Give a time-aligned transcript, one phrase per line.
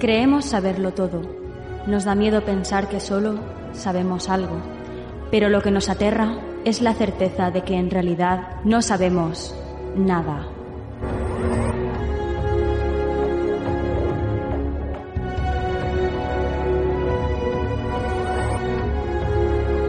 [0.00, 1.20] Creemos saberlo todo.
[1.86, 3.38] Nos da miedo pensar que solo
[3.74, 4.56] sabemos algo.
[5.30, 9.54] Pero lo que nos aterra es la certeza de que en realidad no sabemos
[9.94, 10.48] nada.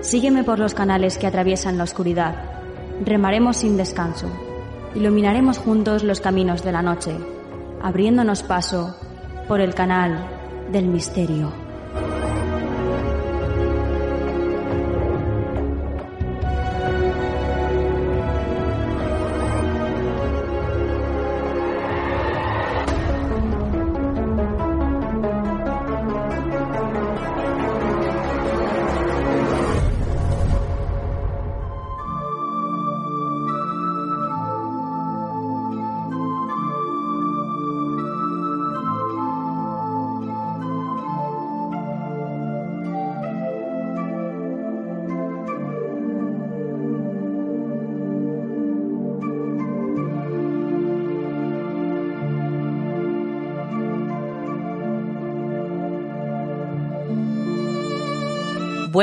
[0.01, 2.35] Sígueme por los canales que atraviesan la oscuridad.
[3.05, 4.27] Remaremos sin descanso.
[4.93, 7.15] Iluminaremos juntos los caminos de la noche,
[7.81, 8.93] abriéndonos paso
[9.51, 10.17] por el canal
[10.71, 11.60] del misterio.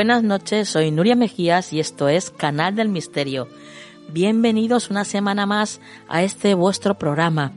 [0.09, 3.47] Buenas noches, soy Nuria Mejías y esto es Canal del Misterio.
[4.11, 7.53] Bienvenidos una semana más a este vuestro programa.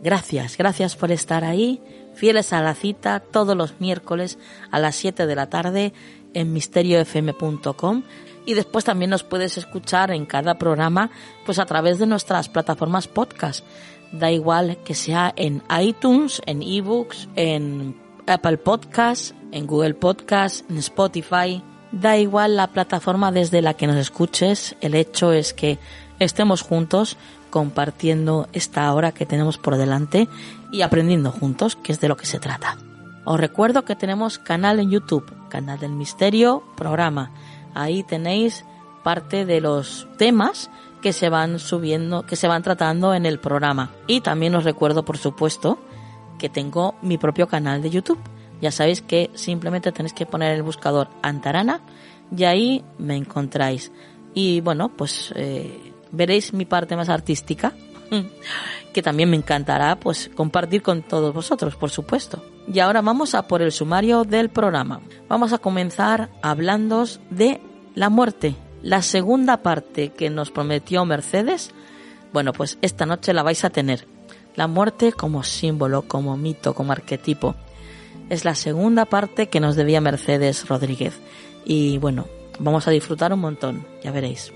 [0.00, 1.82] Gracias, gracias por estar ahí,
[2.14, 4.38] fieles a la cita todos los miércoles
[4.70, 5.92] a las 7 de la tarde
[6.34, 8.04] en misteriofm.com
[8.46, 11.10] y después también nos puedes escuchar en cada programa
[11.44, 13.64] pues a través de nuestras plataformas podcast.
[14.12, 20.78] Da igual que sea en iTunes, en ebooks, en Apple Podcasts, en Google Podcasts, en
[20.78, 21.60] Spotify.
[21.92, 25.78] Da igual la plataforma desde la que nos escuches, el hecho es que
[26.18, 27.18] estemos juntos
[27.50, 30.26] compartiendo esta hora que tenemos por delante
[30.72, 32.78] y aprendiendo juntos, que es de lo que se trata.
[33.24, 37.30] Os recuerdo que tenemos canal en YouTube, canal del misterio, programa.
[37.74, 38.64] Ahí tenéis
[39.04, 40.70] parte de los temas
[41.02, 43.90] que se van subiendo, que se van tratando en el programa.
[44.06, 45.78] Y también os recuerdo, por supuesto,
[46.38, 48.18] que tengo mi propio canal de YouTube.
[48.62, 51.80] Ya sabéis que simplemente tenéis que poner el buscador Antarana
[52.34, 53.90] y ahí me encontráis.
[54.34, 57.72] Y bueno, pues eh, veréis mi parte más artística,
[58.94, 62.40] que también me encantará pues compartir con todos vosotros, por supuesto.
[62.72, 65.00] Y ahora vamos a por el sumario del programa.
[65.28, 67.60] Vamos a comenzar hablando de
[67.96, 71.72] la muerte, la segunda parte que nos prometió Mercedes.
[72.32, 74.06] Bueno, pues esta noche la vais a tener.
[74.54, 77.56] La muerte como símbolo, como mito, como arquetipo.
[78.28, 81.18] Es la segunda parte que nos debía Mercedes Rodríguez.
[81.64, 82.26] Y bueno,
[82.58, 84.52] vamos a disfrutar un montón, ya veréis.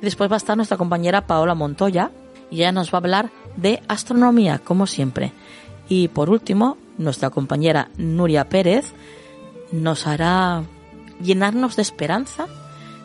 [0.00, 2.10] Después va a estar nuestra compañera Paola Montoya
[2.50, 5.32] y ella nos va a hablar de astronomía, como siempre.
[5.88, 8.92] Y por último, nuestra compañera Nuria Pérez
[9.72, 10.62] nos hará
[11.22, 12.46] llenarnos de esperanza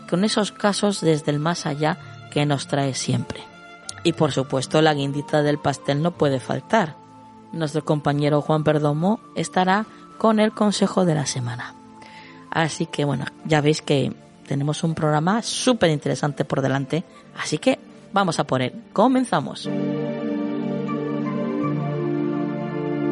[0.09, 1.97] con esos casos desde el más allá
[2.31, 3.41] que nos trae siempre.
[4.03, 6.95] Y por supuesto la guindita del pastel no puede faltar.
[7.55, 9.85] Nuestro compañero Juan Perdomo estará
[10.17, 11.73] con el consejo de la semana.
[12.51, 14.13] Así que bueno, ya veis que
[14.45, 17.03] tenemos un programa súper interesante por delante.
[17.37, 17.79] Así que
[18.13, 18.73] vamos a por él.
[18.93, 19.69] Comenzamos.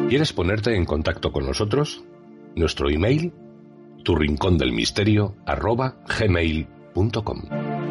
[0.08, 2.04] ¿Quieres ponerte en contacto con nosotros?
[2.54, 3.32] Nuestro email,
[4.04, 7.83] tu rincón del misterio, arroba gmail.com.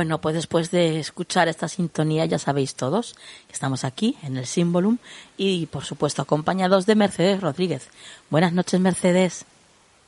[0.00, 3.16] Bueno, pues después de escuchar esta sintonía ya sabéis todos
[3.48, 4.96] que estamos aquí en el Symbolum
[5.36, 7.86] y por supuesto acompañados de Mercedes Rodríguez.
[8.30, 9.44] Buenas noches Mercedes.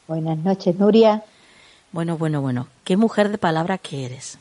[0.08, 1.22] Buenas noches Nuria.
[1.90, 4.38] Bueno, bueno, bueno, qué mujer de palabra que eres.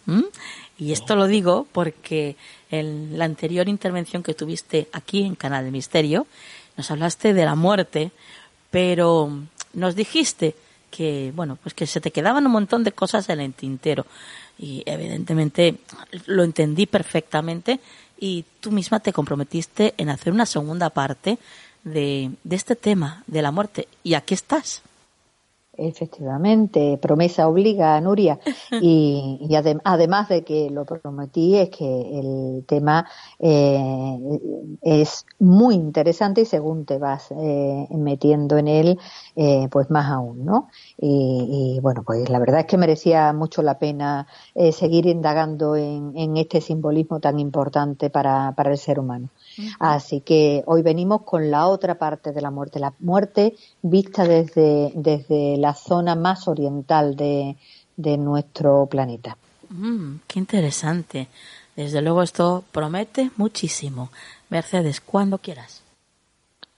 [0.78, 2.38] Y esto lo digo porque
[2.70, 6.28] en la anterior intervención que tuviste aquí en Canal de Misterio
[6.78, 8.12] nos hablaste de la muerte,
[8.70, 9.30] pero
[9.74, 10.56] nos dijiste
[10.92, 14.06] que, bueno, pues que se te quedaban un montón de cosas en el tintero.
[14.62, 15.76] Y evidentemente
[16.28, 17.82] lo entendí perfectamente
[18.20, 21.40] y tú misma te comprometiste en hacer una segunda parte
[21.84, 23.88] de, de este tema de la muerte.
[24.04, 24.84] Y aquí estás.
[25.82, 28.40] Efectivamente, promesa obliga a Nuria.
[28.84, 33.06] Y, y además de que lo prometí, es que el tema
[33.38, 34.18] eh,
[34.82, 39.00] es muy interesante y según te vas eh, metiendo en él,
[39.36, 40.70] eh, pues más aún, ¿no?
[40.98, 46.14] Y, bueno, pues la verdad es que merecía mucho la pena eh, seguir indagando en,
[46.16, 49.30] en, este simbolismo tan importante para, para el ser humano.
[49.80, 54.92] Así que hoy venimos con la otra parte de la muerte, la muerte vista desde,
[54.96, 57.58] desde la zona más oriental de,
[57.98, 59.38] de nuestro planeta.
[59.70, 61.28] Mm, qué interesante.
[61.76, 64.10] Desde luego esto promete muchísimo.
[64.50, 65.82] Mercedes, cuando quieras.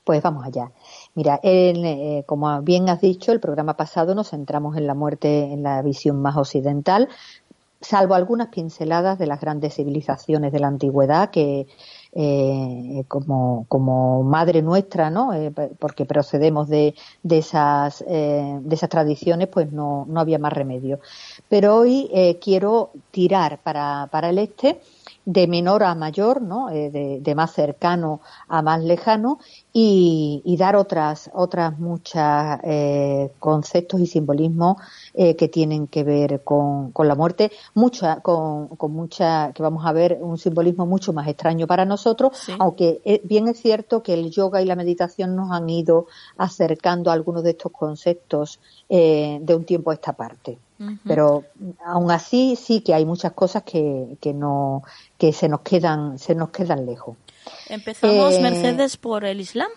[0.03, 0.69] Pues vamos allá.
[1.15, 5.63] Mira, eh, como bien has dicho, el programa pasado nos centramos en la muerte en
[5.63, 7.07] la visión más occidental,
[7.83, 11.67] salvo algunas pinceladas de las grandes civilizaciones de la antigüedad que
[12.15, 15.33] eh, como, madre nuestra, ¿no?
[15.33, 16.93] Eh, porque procedemos de,
[17.23, 20.99] de, esas, eh, de esas tradiciones, pues no, no había más remedio.
[21.49, 22.09] Pero hoy
[22.41, 24.79] quiero tirar para, para el este
[25.25, 26.69] de menor a mayor, ¿no?
[26.69, 29.39] Eh, de, de, más cercano a más lejano
[29.71, 34.77] y, y dar otras otras muchas eh, conceptos y simbolismos
[35.13, 39.85] eh, que tienen que ver con, con la muerte, mucha con, con, mucha que vamos
[39.85, 42.53] a ver un simbolismo mucho más extraño para nosotros, sí.
[42.59, 47.13] aunque bien es cierto que el yoga y la meditación nos han ido acercando a
[47.13, 48.59] algunos de estos conceptos
[48.89, 50.57] eh, de un tiempo a esta parte.
[51.05, 51.43] Pero
[51.85, 54.83] aún así sí que hay muchas cosas que, que no
[55.17, 57.15] que se nos quedan se nos quedan lejos.
[57.69, 59.69] Empezamos eh, Mercedes por el Islam.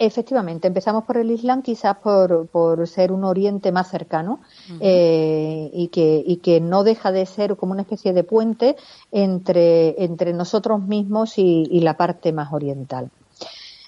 [0.00, 4.38] Efectivamente, empezamos por el Islam quizás por, por ser un Oriente más cercano
[4.70, 4.78] uh -huh.
[4.80, 8.76] eh, y, que, y que no deja de ser como una especie de puente
[9.10, 13.10] entre, entre nosotros mismos y, y la parte más oriental.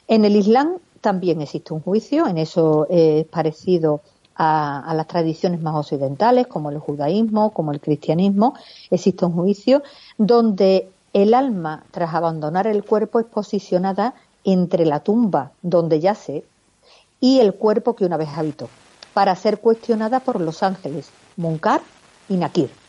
[0.08, 4.00] En el Islam también existe un juicio, en eso es parecido
[4.42, 8.54] a, las tradiciones más occidentales, como el judaísmo, como el cristianismo,
[8.90, 9.82] existe un juicio
[10.16, 14.14] donde el alma, tras abandonar el cuerpo, es posicionada
[14.44, 16.44] entre la tumba donde yace
[17.20, 18.70] y el cuerpo que una vez habitó,
[19.12, 21.82] para ser cuestionada por los ángeles Munkar
[22.30, 22.79] y Nakir.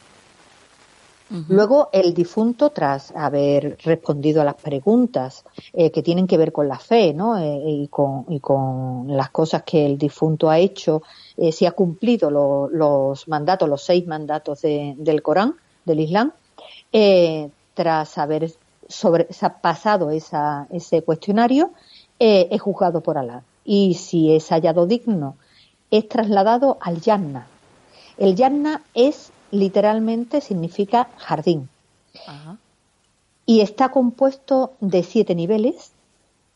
[1.48, 6.68] Luego, el difunto, tras haber respondido a las preguntas eh, que tienen que ver con
[6.68, 7.38] la fe ¿no?
[7.38, 11.04] Eh, y, con, y, con, las cosas que el difunto ha hecho,
[11.38, 15.56] eh, si ha cumplido lo, los mandatos, los seis mandatos de, del Corán,
[15.86, 16.34] del Islam,
[16.92, 18.52] eh, tras haber
[18.88, 19.28] sobre,
[19.62, 21.72] pasado esa, ese cuestionario,
[22.20, 23.44] eh, es juzgado por Alá.
[23.64, 25.36] Y si es hallado digno,
[25.90, 27.48] es trasladado al Yanna.
[28.18, 31.70] El Yanna es literalmente significa jardín.
[32.28, 32.58] Ajá.
[33.46, 35.94] Y está compuesto de siete niveles,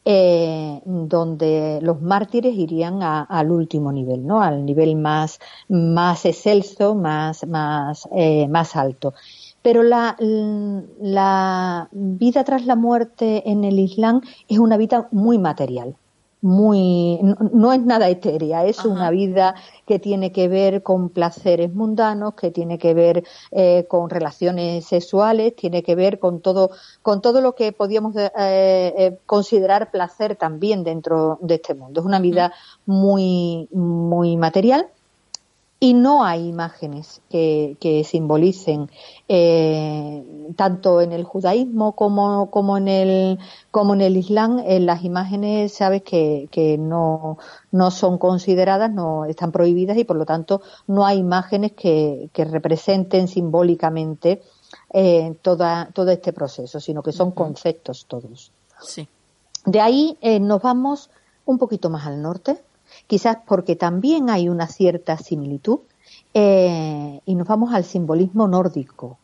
[0.05, 4.41] eh, donde los mártires irían a, al último nivel, ¿no?
[4.41, 9.13] Al nivel más, más excelso, más, más, eh, más alto.
[9.61, 15.95] Pero la, la vida tras la muerte en el Islam es una vida muy material
[16.45, 18.87] muy no, no, es nada etérea, es Ajá.
[18.87, 19.55] una vida
[19.87, 25.55] que tiene que ver con placeres mundanos, que tiene que ver eh, con relaciones sexuales,
[25.55, 26.69] tiene que ver con todo
[27.01, 32.01] con todo lo que podíamos eh, eh, considerar placer también dentro de este mundo.
[32.01, 32.53] Es una vida
[32.85, 34.87] muy muy material
[35.85, 38.89] y no hay imágenes que, que simbolicen
[39.27, 43.39] eh, tanto en el judaísmo como, como en el
[43.69, 47.37] como en el islam en las imágenes sabes que, que no,
[47.71, 52.45] no son consideradas no están prohibidas y por lo tanto no hay imágenes que, que
[52.45, 54.41] representen simbólicamente
[54.91, 58.51] eh, toda, todo este proceso sino que son conceptos todos
[58.81, 59.07] sí.
[59.67, 61.11] de ahí eh, nos vamos
[61.45, 62.57] un poquito más al norte
[63.07, 65.79] quizás porque también hay una cierta similitud,
[66.33, 69.17] eh, y nos vamos al simbolismo nórdico.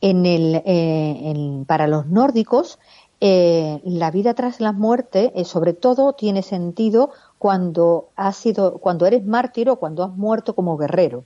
[0.00, 2.78] En el, eh, para los nórdicos,
[3.20, 9.24] eh, la vida tras la muerte, sobre todo, tiene sentido cuando has sido, cuando eres
[9.24, 11.24] mártir o cuando has muerto como guerrero.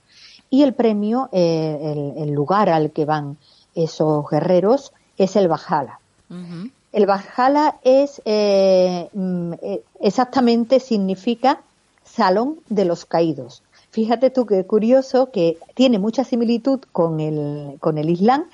[0.49, 3.37] Y el premio, el, el, lugar al que van
[3.73, 5.99] esos guerreros, es el Bajala.
[6.91, 11.61] El Valhalla es eh, mm, eh, exactamente significa
[12.03, 13.63] salón de los caídos.
[13.91, 18.45] Fíjate tú qué curioso que tiene mucha similitud con el, con el Islam,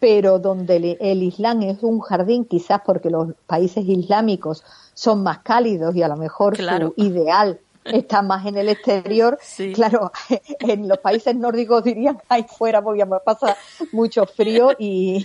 [0.00, 5.38] pero donde el, el, Islam es un jardín, quizás porque los países islámicos son más
[5.40, 6.94] cálidos y a lo mejor claro.
[6.96, 7.60] su ideal
[7.92, 9.38] está más en el exterior.
[9.46, 9.72] Sí.
[9.72, 10.12] Claro,
[10.60, 13.56] en los países nórdicos dirían ahí fuera porque pasa
[13.92, 15.24] mucho frío y,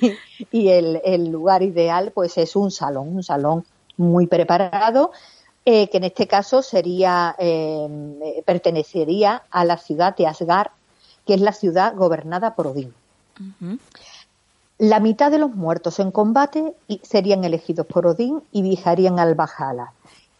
[0.51, 3.65] y el, el, lugar ideal pues es un salón, un salón
[3.97, 5.11] muy preparado,
[5.65, 7.35] que en este caso sería
[8.45, 10.71] pertenecería a la ciudad de Asgard,
[11.25, 12.93] que es la ciudad gobernada por Odín.
[14.77, 19.93] La mitad de los muertos en combate serían elegidos por Odín y viajarían al Valhalla.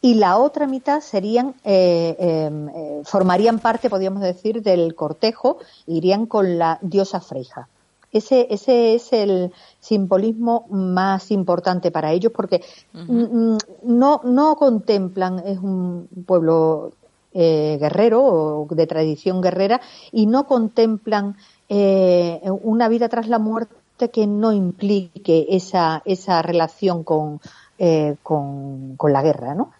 [0.03, 6.25] Y la otra mitad serían, eh, em, eh, formarían parte, podríamos decir, del cortejo, irían
[6.25, 7.67] con la diosa Freija.
[8.12, 12.62] Ese, ese es el simbolismo más importante para ellos porque
[12.93, 16.91] no, no contemplan, es un pueblo
[17.34, 19.79] eh, guerrero o de tradición guerrera
[20.12, 21.38] y no contemplan
[21.70, 27.39] una vida tras la muerte que no implique esa, esa relación con,
[27.83, 29.71] eh, con, la guerra, ¿no?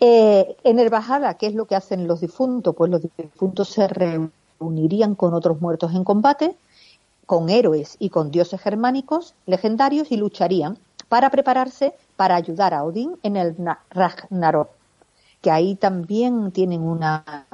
[0.00, 2.74] Eh, en el Bajada, ¿qué es lo que hacen los difuntos?
[2.76, 6.56] Pues los difuntos se reunirían con otros muertos en combate,
[7.24, 10.78] con héroes y con dioses germánicos legendarios y lucharían
[11.08, 13.56] para prepararse para ayudar a Odín en el
[13.88, 14.68] Ragnarok
[15.40, 17.46] que ahí también tienen una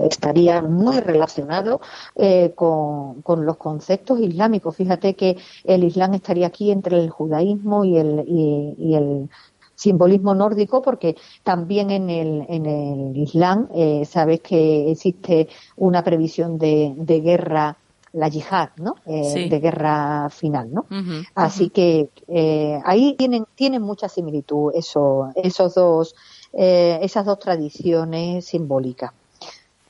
[0.00, 1.80] estaría muy relacionado
[2.16, 4.76] eh, con, los conceptos islámicos.
[4.76, 9.30] Fíjate que el Islam estaría aquí entre el judaísmo y el, y, el
[9.74, 16.58] simbolismo nórdico porque también en el, en el Islam eh, sabes que existe una previsión
[16.58, 17.76] de, de guerra
[18.12, 18.96] la yihad, ¿no?
[19.06, 20.86] Eh, de guerra final, ¿no?
[21.34, 26.14] Así que eh, ahí tienen tienen mucha similitud eso, esos dos
[26.52, 29.12] eh, esas dos tradiciones simbólicas.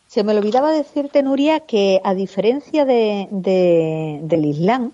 [0.09, 4.93] Se me olvidaba decirte, Nuria, que a diferencia de, del Islam,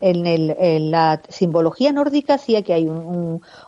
[0.00, 2.86] en, la simbología nórdica sí que hay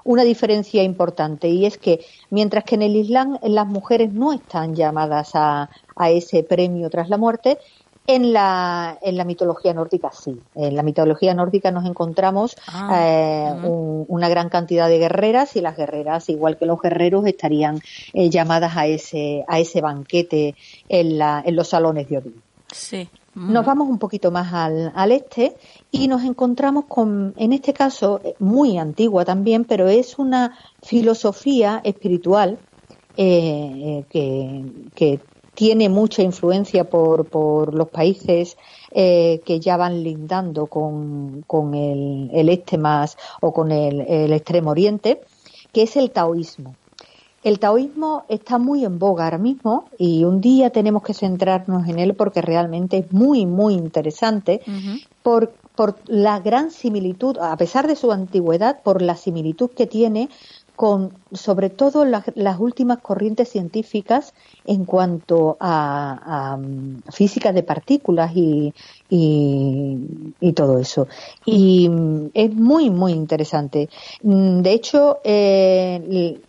[0.04, 4.75] una diferencia importante y es que mientras que en el Islam las mujeres no están
[4.75, 7.59] llamadas a, a ese premio tras la muerte,
[8.06, 10.38] en la, en la mitología nórdica sí.
[10.54, 13.68] En la mitología nórdica nos encontramos ah, eh,
[14.08, 17.80] una gran cantidad de guerreras y las guerreras, igual que los guerreros, estarían
[18.12, 20.54] eh, llamadas a ese, a ese banquete
[20.88, 22.42] en, la, en los salones de Odín.
[22.72, 23.08] Sí.
[23.34, 25.56] Nos vamos un poquito más al, al, este
[25.90, 32.58] y nos encontramos con, en este caso, muy antigua también, pero es una filosofía espiritual
[33.18, 35.20] eh, que, que
[35.56, 38.56] tiene mucha influencia por, por los países
[38.92, 44.32] eh, que ya van lindando con, con el, el, este más o con el, el
[44.32, 45.22] extremo oriente,
[45.72, 46.76] que es el taoísmo.
[47.42, 52.00] El taoísmo está muy en boga ahora mismo y un día tenemos que centrarnos en
[52.00, 54.60] él porque realmente es muy, muy interesante
[55.22, 60.28] por, por la gran similitud, a pesar de su antigüedad, por la similitud que tiene
[60.76, 64.35] con sobre todo las últimas corrientes científicas
[64.66, 66.59] en cuanto a,
[67.11, 68.75] física de partículas y,
[69.09, 71.09] y, todo eso.
[71.45, 73.88] Y mm, es muy, muy interesante.
[74.23, 76.40] Mm, de hecho, eh,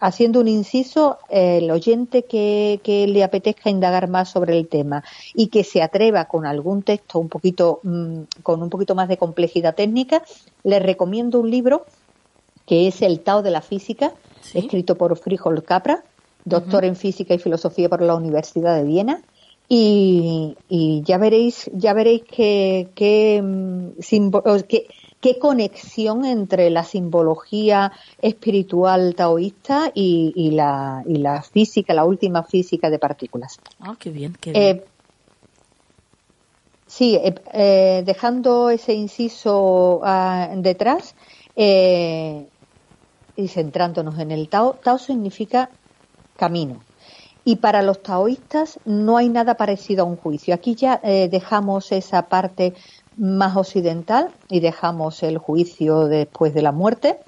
[0.00, 5.02] haciendo un inciso, el oyente que, que, le apetezca indagar más sobre el tema
[5.34, 9.16] y que se atreva con algún texto un poquito, mm, con un poquito más de
[9.16, 10.22] complejidad técnica,
[10.62, 11.86] le recomiendo un libro
[12.66, 14.12] que es el Tao de la Física,
[14.54, 16.04] escrito por Frijol Capra,
[16.44, 19.22] doctor en Física y Filosofía por la Universidad de Viena.
[19.68, 20.54] Y,
[21.04, 22.88] ya veréis, ya veréis qué
[25.26, 32.90] qué conexión entre la simbología espiritual taoísta y, la, y la física, la última física
[32.90, 33.58] de partículas.
[33.80, 34.64] Ah, qué bien, qué bien.
[34.64, 34.84] Eh,
[36.86, 41.16] sí, eh, eh, dejando ese inciso ah, detrás,
[43.36, 45.70] y centrándonos en el Tao, Tao significa
[46.36, 46.80] camino.
[47.44, 50.54] Y para los taoístas no hay nada parecido a un juicio.
[50.54, 52.74] Aquí ya eh, dejamos esa parte
[53.16, 57.20] más occidental y dejamos el juicio después de la muerte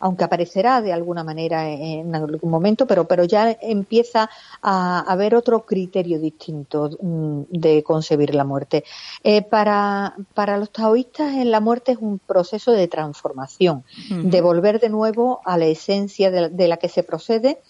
[0.00, 4.28] aunque aparecerá de alguna manera en algún momento, pero, pero ya empieza
[4.62, 8.84] a haber otro criterio distinto mm, de concebir la muerte.
[9.22, 14.88] Eh, para, para los taoístas, la muerte es un proceso de transformación, de volver de
[14.88, 17.60] nuevo a la esencia de, la que se procede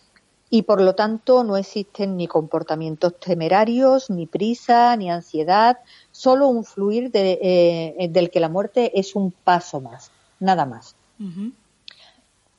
[0.49, 5.79] y por lo tanto no existen ni comportamientos temerarios, ni prisa, ni ansiedad,
[6.13, 10.95] solo un fluir de, eh, del que la muerte es un paso más, nada más.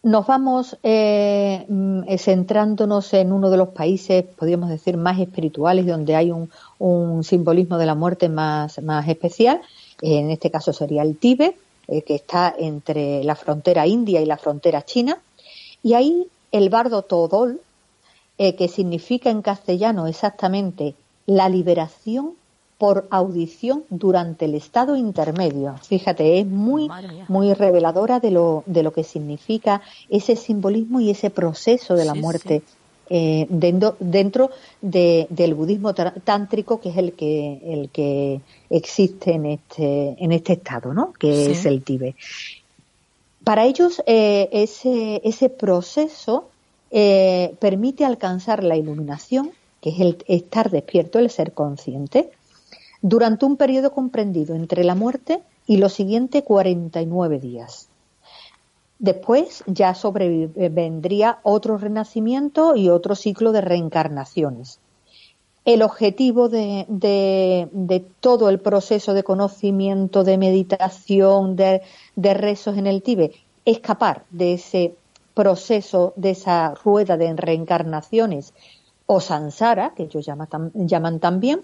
[0.07, 5.85] Nos vamos eh, mm, eh, centrándonos en uno de los países, podríamos decir, más espirituales,
[5.85, 6.49] donde hay un,
[7.25, 9.59] simbolismo de la muerte más, especial.
[10.01, 11.57] en este caso sería el Tíbet,
[11.89, 15.17] eh, que está entre la frontera india y la frontera china.
[15.83, 17.59] Y ahí el bardo Todol,
[18.37, 20.95] que significa en castellano exactamente
[21.25, 22.35] la liberación,
[22.77, 25.75] por audición durante el estado intermedio.
[25.81, 26.89] Fíjate, es muy,
[27.27, 32.13] muy reveladora de lo, de lo que significa ese simbolismo y ese proceso de la
[32.13, 32.61] muerte
[33.09, 40.15] eh, dentro, dentro del budismo tántrico, que es el que, el que existe en este,
[40.19, 41.13] en este estado, ¿no?
[41.13, 42.15] Que es el Tíbet.
[43.43, 46.49] Para ellos, eh, ese, ese proceso
[46.91, 52.31] eh, permite alcanzar la iluminación, que es el estar despierto, el ser consciente,
[53.01, 57.89] durante un periodo comprendido entre la muerte y los siguientes 49 días.
[58.99, 64.79] Después ya sobrevendría otro renacimiento y otro ciclo de reencarnaciones.
[65.65, 71.81] El objetivo de, de, todo el proceso de conocimiento, de meditación, de,
[72.15, 73.33] de rezos en el Tíbet,
[73.65, 74.95] escapar de ese
[75.33, 78.53] proceso, de esa rueda de reencarnaciones
[79.05, 81.61] o sansara, que ellos llaman, también,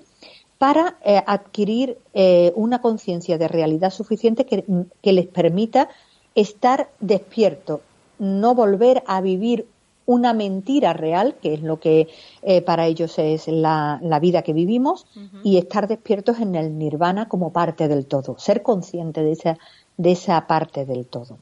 [0.63, 4.63] para eh, adquirir eh, una conciencia de realidad suficiente que,
[5.11, 5.89] les permita
[6.35, 7.81] estar despierto,
[8.17, 9.67] no volver a vivir
[10.05, 12.07] una mentira real, que es lo que
[12.43, 15.05] eh, para ellos es la, vida que vivimos,
[15.43, 19.57] y estar despiertos en el nirvana como parte del todo, ser consciente de esa,
[19.97, 21.39] de esa parte del todo.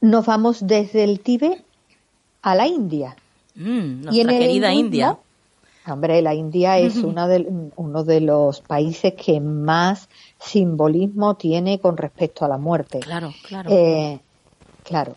[0.00, 1.64] Nos vamos desde el Tíbet
[2.42, 3.14] a la India.
[3.54, 5.16] Mm, nuestra querida India.
[5.86, 10.08] Hombre, la India es una de, uno de los países que más
[10.38, 13.00] simbolismo tiene con respecto a la muerte.
[13.00, 13.70] Claro, claro.
[13.72, 14.20] Eh,
[14.84, 15.16] claro.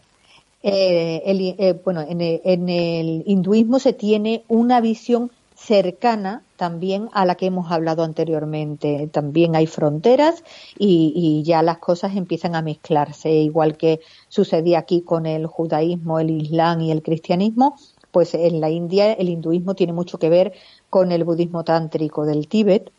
[0.64, 1.22] Eh,
[1.60, 7.72] eh, bueno, en el, hinduismo se tiene una visión cercana también a la que hemos
[7.72, 9.08] hablado anteriormente.
[9.12, 10.44] También hay fronteras
[10.80, 16.20] y, y, ya las cosas empiezan a mezclarse, igual que sucedía aquí con el judaísmo,
[16.20, 17.76] el islam y el cristianismo
[18.16, 20.54] pues en la India el hinduismo tiene mucho que ver
[20.90, 22.90] con el budismo tántrico del Tíbet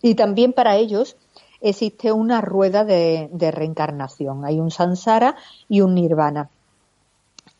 [0.00, 1.18] y también para ellos
[1.60, 4.46] existe una rueda de, reencarnación.
[4.46, 5.36] Hay un samsara
[5.68, 6.48] y un nirvana.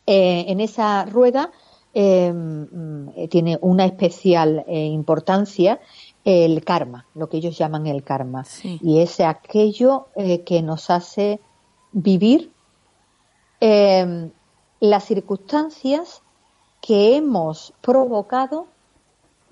[0.06, 1.50] Eh, en esa rueda
[1.92, 5.80] em, tiene una especial eh, importancia
[6.24, 11.40] el karma, lo que ellos llaman el karma, y es aquello eh, que nos hace
[11.92, 12.50] vivir
[13.60, 14.30] em,
[14.80, 16.22] las circunstancias
[16.80, 18.66] que hemos provocado,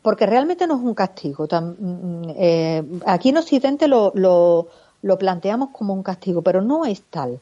[0.03, 1.47] porque realmente no es un castigo.
[1.47, 7.41] Mm, eh, aquí en Occidente lo, lo, planteamos como un castigo, pero no es tal.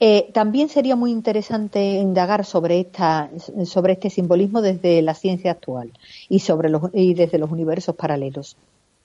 [0.00, 3.30] Eh, también sería muy interesante indagar sobre, esta,
[3.64, 5.92] sobre este simbolismo desde la ciencia actual
[6.28, 8.56] y, sobre los, y desde los universos paralelos,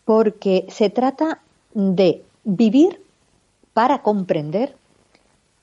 [0.04, 1.42] porque se trata
[1.74, 3.02] de vivir
[3.74, 4.76] para comprender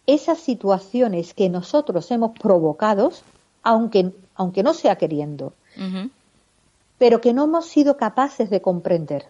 [0.06, 3.10] esas situaciones que nosotros hemos provocado
[3.66, 5.52] aunque, aunque no sea queriendo,
[6.98, 9.26] pero que no hemos sido capaces de comprender.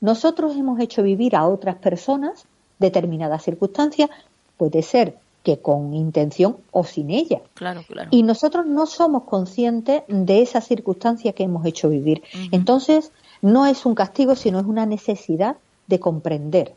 [0.00, 2.46] Nosotros hemos hecho vivir a otras personas
[2.78, 4.08] determinadas circunstancias,
[4.56, 7.42] puede ser que con intención o sin ella.
[7.54, 8.08] Claro, claro.
[8.10, 12.22] Y nosotros no somos conscientes de esa circunstancia que hemos hecho vivir.
[12.52, 13.12] Entonces,
[13.42, 15.56] no es un castigo, sino es una necesidad
[15.88, 16.74] de comprender,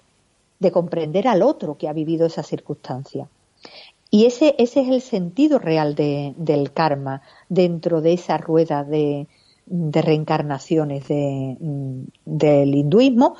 [0.59, 3.29] de comprender al otro que ha vivido esa circunstancia.
[4.15, 9.27] Y ese, ese es el sentido real del karma dentro de esa rueda de,
[9.67, 13.35] reencarnaciones mm, del hinduismo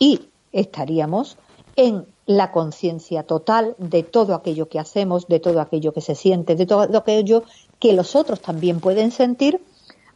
[0.00, 1.38] y estaríamos
[1.76, 6.56] en la conciencia total de todo aquello que hacemos, de todo aquello que se siente,
[6.56, 7.44] de todo aquello
[7.78, 9.60] que los otros también pueden sentir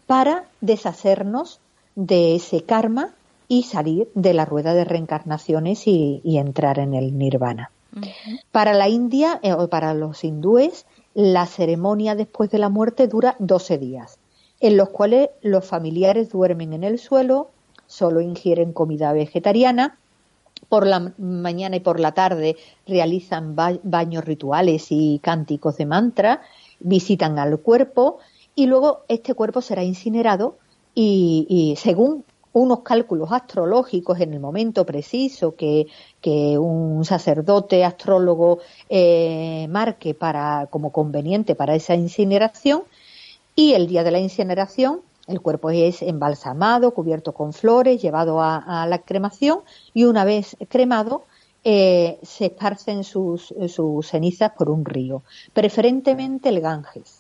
[0.09, 1.61] para deshacernos
[1.95, 3.15] de ese karma
[3.47, 7.71] y salir de la rueda de reencarnaciones y entrar en el nirvana.
[8.53, 13.37] Para la India eh, o para los hindúes, la ceremonia después de la muerte dura
[13.39, 14.19] 12 días,
[14.61, 17.51] en los cuales los familiares duermen en el suelo,
[17.87, 19.99] solo ingieren comida vegetariana,
[20.69, 26.43] por la mañana y por la tarde realizan baños rituales y cánticos de mantra,
[26.79, 28.19] visitan al cuerpo
[28.55, 30.59] y luego este cuerpo será incinerado
[30.95, 35.87] y, y según unos cálculos astrológicos en el momento preciso que,
[36.59, 38.59] un sacerdote astrólogo
[38.89, 42.83] eh, marque para, como conveniente para esa incineración
[43.55, 48.85] y el día de la incineración el cuerpo es embalsamado, cubierto con flores, llevado a,
[48.89, 49.61] la cremación
[49.95, 51.25] y una vez cremado
[51.63, 57.20] eh, se esparcen sus, sus cenizas por un río, preferentemente el Ganges.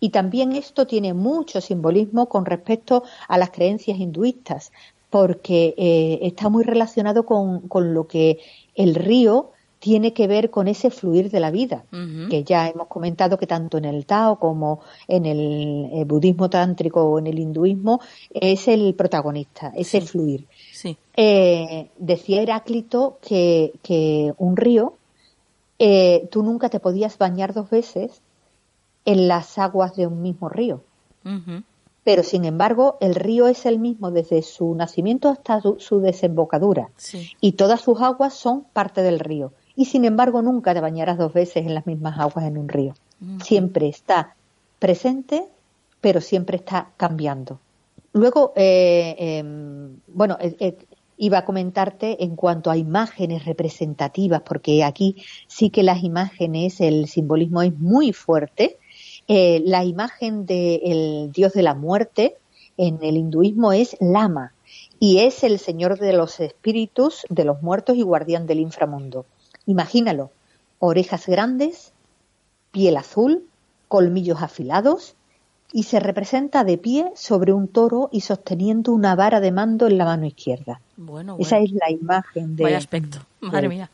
[0.00, 4.72] Y también esto tiene mucho simbolismo con respecto a las creencias hinduistas,
[5.10, 7.62] porque eh, está muy relacionado con,
[7.94, 8.38] lo que
[8.74, 11.84] el río tiene que ver con ese fluir de la vida,
[12.28, 17.02] que ya hemos comentado que tanto en el Tao como en el, eh, budismo tántrico
[17.02, 17.98] o en el hinduismo
[18.30, 20.46] es el protagonista, ese fluir.
[20.70, 20.96] Sí.
[21.16, 24.94] Eh, decía Heráclito que, que un río,
[25.78, 28.20] eh, tú nunca te podías bañar dos veces
[29.04, 30.82] en las aguas de un mismo río.
[32.02, 36.90] Pero, sin embargo, el río es el mismo desde su nacimiento hasta su, desembocadura.
[36.96, 37.30] Sí.
[37.40, 39.52] Y todas sus aguas son parte del río.
[39.76, 42.94] Y, sin embargo, nunca te bañarás dos veces en las mismas aguas en un río.
[43.42, 44.34] Siempre está
[44.78, 45.46] presente,
[46.00, 47.60] pero siempre está cambiando.
[48.12, 50.76] Luego, eh, em, bueno, eh, eh,
[51.16, 57.06] iba a comentarte en cuanto a imágenes representativas, porque aquí sí que las imágenes, el
[57.06, 58.78] simbolismo es muy fuerte.
[59.32, 62.36] Eh, la imagen del dios de la muerte
[62.76, 64.54] en el hinduismo es Lama
[64.98, 69.26] y es el señor de los espíritus, de los muertos y guardián del inframundo.
[69.66, 70.32] Imagínalo,
[70.80, 71.92] orejas grandes,
[72.72, 73.44] piel azul,
[73.86, 75.14] colmillos afilados
[75.72, 79.96] y se representa de pie sobre un toro y sosteniendo una vara de mando en
[79.96, 80.80] la mano izquierda.
[80.96, 81.66] Bueno, Esa bueno.
[81.66, 82.64] es la imagen de...
[82.64, 83.18] Vaya aspecto.
[83.40, 83.90] Madre de- mía.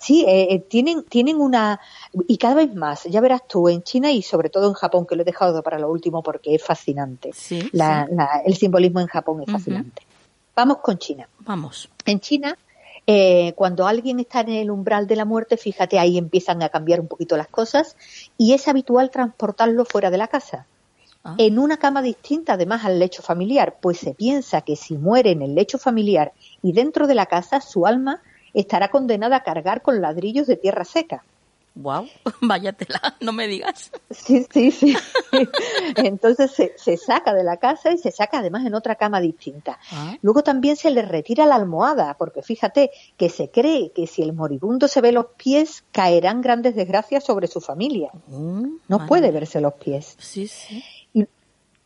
[0.00, 0.24] Sí.
[0.26, 1.80] Eh, eh, tienen, tienen una...
[2.28, 5.16] Y cada vez más, ya verás tú, en China y sobre todo en Japón, que
[5.16, 7.30] lo he dejado para lo último porque es fascinante.
[7.34, 8.14] Sí, La- sí.
[8.14, 10.02] la- el simbolismo en Japón es fascinante.
[10.56, 11.28] Vamos con China.
[11.40, 11.88] Vamos.
[12.04, 12.56] En China,
[13.06, 17.00] eh, cuando alguien está en el umbral de la muerte, fíjate, ahí empiezan a cambiar
[17.00, 17.96] un poquito las cosas
[18.36, 20.66] y es habitual transportarlo fuera de la casa.
[21.22, 21.34] Ah.
[21.38, 25.42] En una cama distinta, además, al lecho familiar, pues se piensa que si muere en
[25.42, 28.22] el lecho familiar y dentro de la casa, su alma
[28.54, 31.22] estará condenada a cargar con ladrillos de tierra seca.
[31.76, 32.08] Wow.
[32.42, 33.16] Váyatela.
[33.20, 33.92] No me digas.
[34.10, 34.96] Sí, sí, sí.
[35.96, 39.78] Entonces se, se saca de la casa y se saca además en otra cama distinta.
[39.92, 40.16] Ah.
[40.20, 44.32] Luego también se le retira la almohada, porque fíjate que se cree que si el
[44.32, 48.10] moribundo se ve los pies, caerán grandes desgracias sobre su familia.
[48.26, 50.16] Mm, No madre puede verse los pies.
[50.18, 50.82] Sí, sí.
[51.14, 51.26] Y-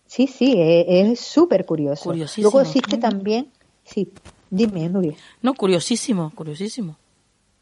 [0.07, 2.05] sí, sí, e- es súper curioso.
[2.05, 2.44] Curiosísimo.
[2.50, 3.00] Luego existe Mm.
[3.00, 3.53] también,
[3.85, 4.11] sí,
[4.56, 5.14] dime, Nuria.
[5.42, 6.96] No, curiosísimo, curiosísimo.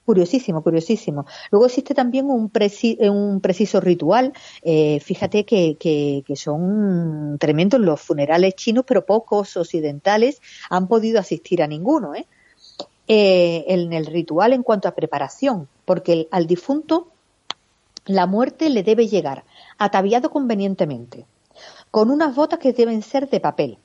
[0.04, 1.26] Curiosísimo, curiosísimo.
[1.52, 4.32] Luego existe también un, preci- eh, un preciso ritual.
[4.62, 11.20] eh, fíjate que, que, que son tremendos los funerales chinos, pero pocos occidentales han podido
[11.20, 12.14] asistir a ninguno.
[12.16, 12.26] ¿eh?
[13.06, 17.08] Eh, en el ritual en cuanto a preparación, porque el- al difunto
[18.06, 19.44] la muerte le debe llegar
[19.78, 21.26] ataviado convenientemente,
[21.92, 23.78] con unas botas que deben ser de papel,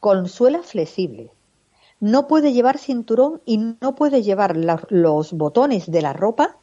[0.00, 1.30] con suelas flexibles,
[2.02, 6.56] no puede llevar cinturón y no puede llevar la- los botones de la ropa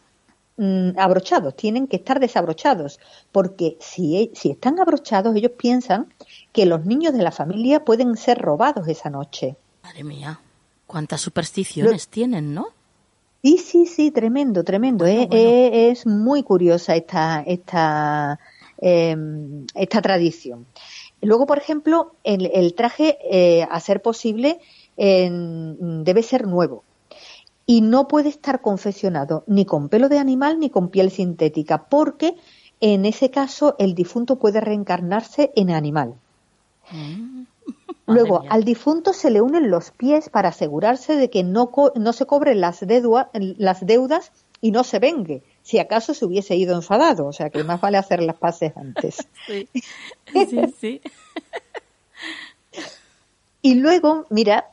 [0.57, 2.99] mm, abrochados, tienen que estar desabrochados,
[3.31, 6.13] porque si, e- si están abrochados ellos piensan
[6.51, 9.55] que los niños de la familia pueden ser robados esa noche.
[9.81, 10.41] Madre mía.
[10.85, 12.67] Cuántas supersticiones tienen, ¿no?
[13.41, 15.05] Sí, sí, sí, tremendo, tremendo.
[15.05, 15.49] Bueno, bueno.
[15.71, 18.37] es muy curiosa esta, esta,
[18.81, 19.15] eh,
[19.75, 20.65] esta tradición.
[21.21, 24.59] Luego, por ejemplo, el, el traje, eh, a ser posible,
[24.97, 26.83] debe ser nuevo.
[27.65, 32.35] Y no puede estar confeccionado ni con pelo de animal ni con piel sintética, porque
[32.81, 36.15] en ese caso el difunto puede reencarnarse en animal.
[36.91, 37.43] Mm.
[38.07, 42.11] Luego, al difunto se le unen los pies para asegurarse de que no, co- no
[42.11, 46.73] se cobren las, dedua- las deudas y no se vengue, si acaso se hubiese ido
[46.73, 47.27] enfadado.
[47.27, 49.27] O sea, que más vale hacer las paces antes.
[49.45, 49.67] Sí,
[50.33, 51.01] sí, sí.
[53.61, 54.69] Y luego, mira,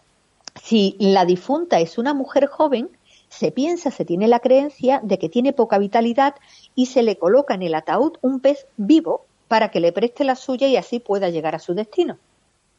[0.62, 2.88] si la difunta es una mujer joven,
[3.28, 6.36] se piensa, se tiene la creencia de que tiene poca vitalidad
[6.76, 10.36] y se le coloca en el ataúd un pez vivo para que le preste la
[10.36, 12.16] suya y así pueda llegar a su destino.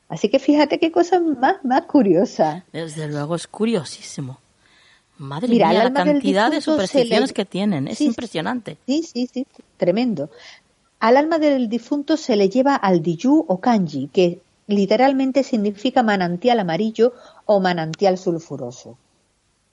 [0.07, 2.63] Así que fíjate qué cosa más, más curiosa.
[2.71, 4.39] Desde luego es curiosísimo.
[5.17, 7.87] Madre Mira, mía, la cantidad de le- supersticiones que tienen.
[7.87, 8.05] Es sí.
[8.05, 8.77] impresionante.
[8.85, 9.45] Sí, sí, sí,
[9.77, 10.29] tremendo.
[10.99, 16.59] Al alma del difunto se le lleva al diyu o kanji, que literalmente significa manantial
[16.59, 17.13] amarillo
[17.45, 18.97] o manantial sulfuroso.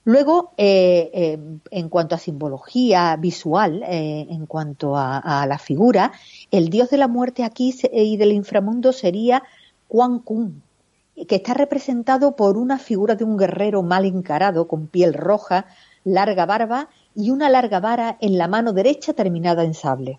[0.06, 1.38] Luego, eh, eh,
[1.70, 6.12] en cuanto a simbología visual, eh, en cuanto a, a la figura,
[6.50, 9.42] el dios de la muerte aquí se- y del inframundo sería
[9.88, 10.62] Quan Kun,
[11.28, 15.66] que está representado por una figura de un guerrero mal encarado, con piel roja,
[16.04, 20.18] larga barba y una larga vara en la mano derecha terminada en sable.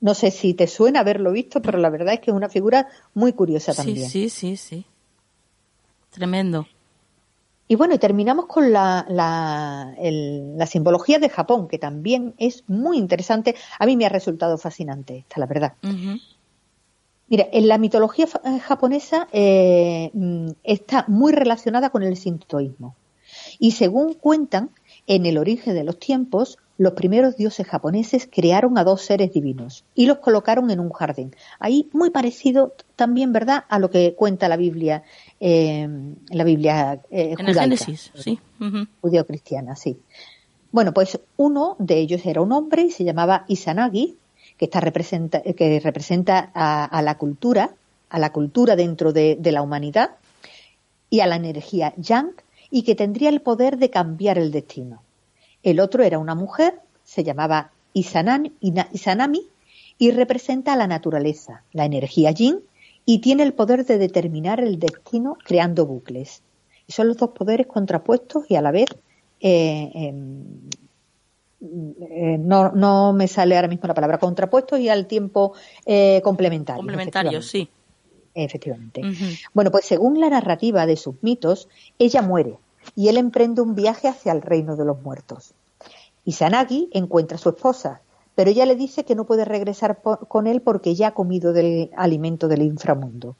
[0.00, 2.88] No sé si te suena haberlo visto, pero la verdad es que es una figura
[3.14, 4.08] muy curiosa Sí, también.
[4.08, 4.86] sí, sí, sí.
[6.10, 6.66] Tremendo.
[7.68, 12.64] Y bueno, y terminamos con la, la, el- la simbología de Japón, que también es
[12.66, 13.54] muy interesante.
[13.78, 15.74] A mí me ha resultado fascinante esta, la verdad.
[17.30, 22.96] Mira, en la mitología eh, japonesa eh, mm, está muy relacionada con el sintoísmo.
[23.58, 24.70] Y según cuentan,
[25.06, 29.84] en el origen de los tiempos, los primeros dioses japoneses crearon a dos seres divinos
[29.94, 31.34] y los colocaron en un jardín.
[31.58, 35.02] Ahí muy parecido también, ¿verdad?, a lo que cuenta la Biblia,
[35.40, 35.86] eh,
[36.30, 38.40] la Biblia eh, en Génesis, sí.
[39.02, 39.98] Judeo-cristiana, sí.
[40.72, 44.16] Bueno, pues uno de ellos era un hombre y se llamaba Izanagi,
[44.56, 47.74] que, está representa, que representa a, la cultura,
[48.08, 50.10] a la cultura dentro de, la humanidad
[51.08, 52.32] y a la energía yang,
[52.70, 55.02] y que tendría el poder de cambiar el destino.
[55.62, 58.52] El otro era una mujer, se llamaba Izanami,
[59.98, 62.60] y representa a la naturaleza, la energía yin,
[63.04, 66.42] y tiene el poder de determinar el destino creando bucles.
[66.86, 68.86] Y son los dos poderes contrapuestos y a la vez
[69.40, 70.44] eh, em,
[71.60, 75.52] eh, no, no, me sale ahora mismo la palabra contrapuestos y al tiempo
[75.84, 76.80] eh, complementarios.
[76.80, 77.68] Complementarios, sí.
[78.34, 79.02] Efectivamente.
[79.52, 81.68] Bueno, pues según la narrativa de sus mitos,
[81.98, 82.58] ella muere
[82.94, 85.52] y él emprende un viaje hacia el reino de los muertos.
[86.24, 88.02] Izanagi encuentra a su esposa,
[88.34, 91.90] pero ella le dice que no puede regresar con él porque ya ha comido del
[91.96, 93.36] alimento del inframundo.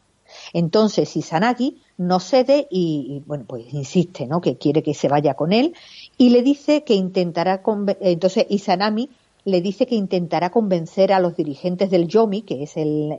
[0.52, 4.40] Entonces Izanagi no cede y, bueno, pues insiste, ¿no?
[4.40, 5.74] Que quiere que se vaya con él
[6.16, 7.62] y le dice que intentará
[8.00, 9.10] entonces Izanami
[9.44, 13.12] le dice que intentará convencer a los dirigentes del Yomi, que es el,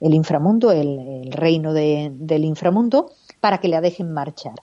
[0.00, 4.54] el, inframundo, el, reino del inframundo, para que la dejen marchar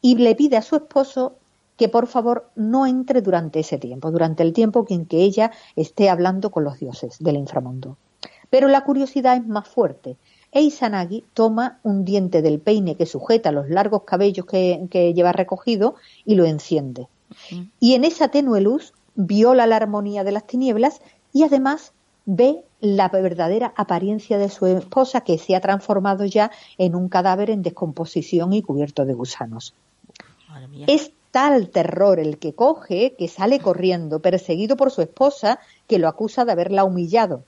[0.00, 1.34] y le pide a su esposo
[1.76, 6.08] que por favor no entre durante ese tiempo, durante el tiempo en que ella esté
[6.08, 7.98] hablando con los dioses del inframundo.
[8.48, 10.16] Pero la curiosidad es más fuerte.
[10.52, 16.34] Eisanagi toma un diente del peine que sujeta los largos cabellos que, lleva recogido y
[16.34, 17.08] lo enciende.
[17.78, 21.00] Y en esa tenue luz viola la armonía de las tinieblas
[21.32, 21.92] y además
[22.24, 27.50] ve la verdadera apariencia de su esposa que se ha transformado ya en un cadáver
[27.50, 29.74] en descomposición y cubierto de gusanos.
[30.86, 36.08] Es tal terror el que coge que sale corriendo, perseguido por su esposa, que lo
[36.08, 37.44] acusa de haberla humillado.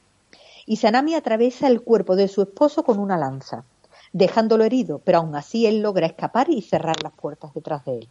[0.67, 3.65] Y Sanami atraviesa el cuerpo de su esposo con una lanza,
[4.13, 8.09] dejándolo herido, pero aún así él logra escapar y cerrar las puertas detrás de él.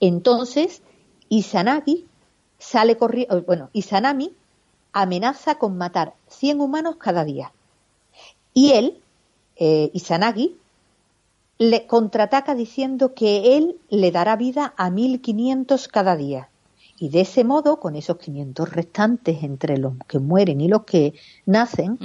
[0.00, 0.82] Entonces,
[1.28, 2.06] Izanagi
[2.58, 4.34] sale corriendo, bueno, Izanami
[4.92, 7.52] amenaza con matar 100 humanos cada día.
[8.54, 9.00] Y él,
[9.56, 10.56] eh, Izanagi,
[11.58, 16.50] le contraataca diciendo que él le dará vida a 1.500 cada día.
[16.98, 21.14] Y de ese modo, con esos 500 restantes entre los que mueren y los que
[21.44, 21.98] nacen,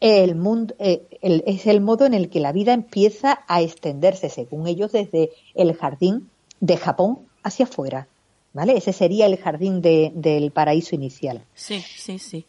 [0.00, 4.66] el mundo, eh, es el modo en el que la vida empieza a extenderse, según
[4.66, 6.28] ellos, desde el jardín
[6.60, 8.06] de Japón hacia afuera.
[8.52, 8.76] ¿Vale?
[8.76, 11.44] Ese sería el jardín del paraíso inicial.
[11.54, 12.44] Sí, sí, sí.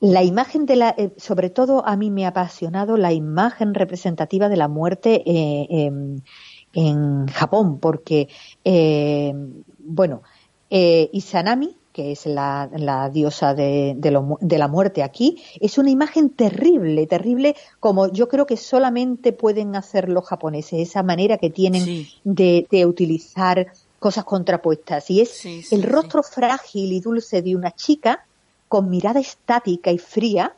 [0.00, 4.48] La imagen de la, eh, sobre todo a mí me ha apasionado la imagen representativa
[4.50, 5.90] de la muerte eh,
[6.74, 8.28] en Japón, porque,
[10.70, 12.68] eh, Izanami, que es la,
[13.10, 18.58] diosa de, de, la muerte aquí, es una imagen terrible, terrible, como yo creo que
[18.58, 25.10] solamente pueden hacer los japoneses, esa manera que tienen de, utilizar cosas contrapuestas.
[25.10, 28.26] Y es el rostro frágil y dulce de una chica
[28.68, 30.54] con mirada estática y fría,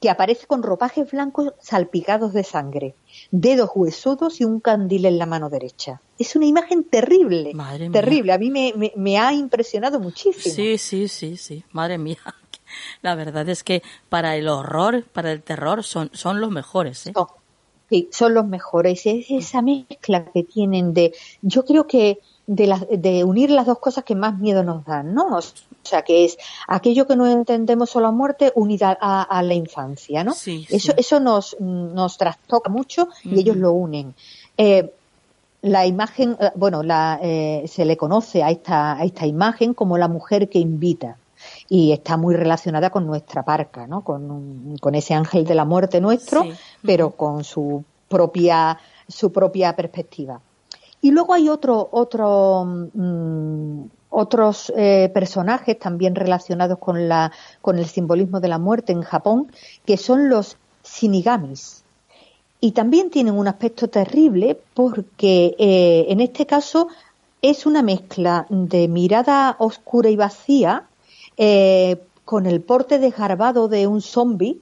[0.00, 2.94] que aparece con ropajes blancos salpicados de sangre,
[3.30, 6.00] dedos huesudos y un candil en la mano derecha.
[6.18, 7.52] Es una imagen terrible,
[7.92, 8.32] terrible.
[8.32, 10.54] A mí me, ha impresionado muchísimo.
[10.54, 11.64] Sí, sí, sí, sí.
[11.72, 12.18] Madre mía.
[13.02, 17.06] La verdad es que para el horror, para el terror, son, son los mejores.
[17.06, 17.12] ¿eh?
[17.88, 19.06] sí, son los mejores.
[19.06, 21.14] Es esa mezcla que tienen de.
[21.42, 25.36] Yo creo que de, de unir las dos cosas que más miedo nos dan, ¿no?
[25.36, 25.42] O
[25.82, 30.32] sea, que es aquello que no entendemos solo a muerte unida a, la infancia, ¿no?
[30.70, 34.14] eso, eso nos, nos trastoca mucho y ellos lo unen.
[34.56, 34.90] Eh,
[35.60, 39.98] la imagen, eh, bueno, la, eh, se le conoce a esta, a esta imagen como
[39.98, 41.18] la mujer que invita
[41.68, 44.02] y está muy relacionada con nuestra parca, ¿no?
[44.02, 46.46] Con, con ese ángel de la muerte nuestro,
[46.82, 50.40] pero con su propia, su propia perspectiva.
[51.00, 57.86] Y luego hay otro, otro, mm, otros eh, personajes también relacionados con, la, con el
[57.86, 59.52] simbolismo de la muerte en Japón,
[59.84, 61.84] que son los shinigamis.
[62.60, 66.88] Y también tienen un aspecto terrible porque eh, en este caso
[67.40, 70.88] es una mezcla de mirada oscura y vacía
[71.36, 74.60] eh, con el porte desgarbado de un zombie,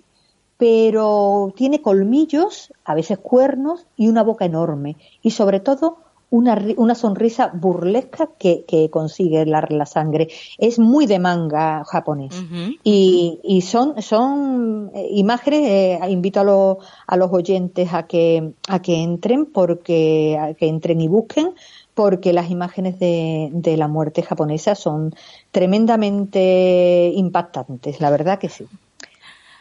[0.59, 4.96] pero tiene colmillos, a veces cuernos y una boca enorme.
[5.22, 5.99] Y sobre todo
[6.31, 10.29] una, una sonrisa burlesca que, que consigue la, la, sangre.
[10.59, 12.35] Es muy de manga japonés.
[12.83, 18.53] y, y, son, son eh, imágenes, eh, invito a, los a los oyentes a que,
[18.69, 21.55] a que entren, porque, a que entren y busquen,
[21.95, 25.15] porque las imágenes de, de la muerte japonesa son
[25.53, 28.67] tremendamente impactantes, la verdad que sí.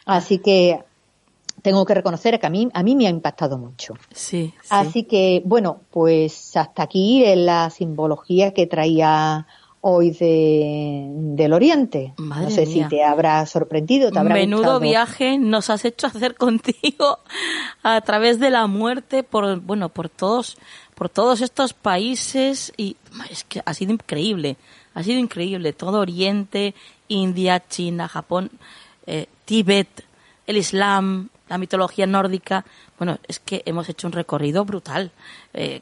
[0.04, 0.80] Así que
[1.66, 3.94] tengo que reconocer que a mí, a mí me ha impactado mucho.
[4.14, 9.48] Sí, Así que, bueno, pues hasta aquí la simbología que traía
[9.80, 12.14] hoy de, del Oriente.
[12.18, 17.18] no sé si te habrá sorprendido, te habrá Menudo viaje nos has hecho hacer contigo
[17.82, 20.58] a través de la muerte por, bueno, por todos,
[20.94, 22.96] por todos estos países y
[23.28, 24.56] es que ha sido increíble,
[24.94, 25.72] ha sido increíble.
[25.72, 26.76] Todo Oriente,
[27.08, 28.52] India, China, Japón,
[29.08, 30.04] eh, Tíbet,
[30.46, 32.64] el Islam, la mitología nórdica.
[32.98, 35.10] Bueno, es que hemos hecho un recorrido brutal.
[35.54, 35.80] Eh,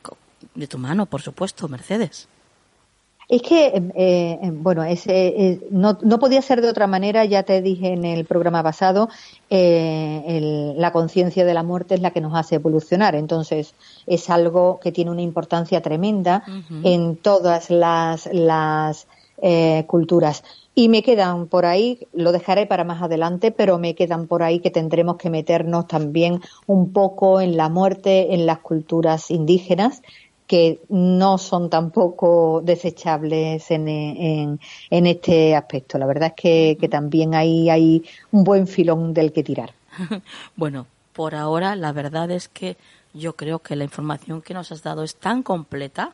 [0.55, 2.29] de tu mano, por supuesto, Mercedes.
[3.29, 7.63] Es que, eh, eh bueno, ese, no, no, podía ser de otra manera, ya te
[7.63, 9.09] dije en el programa pasado,
[9.49, 13.15] eh, la conciencia de la muerte es la que nos hace evolucionar.
[13.15, 13.75] Entonces,
[14.07, 16.45] es algo que tiene una importancia tremenda
[16.83, 19.07] en todas las, las
[19.87, 20.45] culturas.
[20.75, 24.59] Y me quedan por ahí, lo dejaré para más adelante, pero me quedan por ahí
[24.59, 30.03] que tendremos que meternos también un poco en la muerte en las culturas indígenas
[30.47, 35.97] que no son tampoco desechables en, en, este aspecto.
[35.97, 39.73] La verdad es que, que también ahí hay un buen filón del que tirar.
[40.57, 42.77] bueno, por ahora la verdad es que
[43.15, 46.13] yo creo que la información que nos has dado es tan completa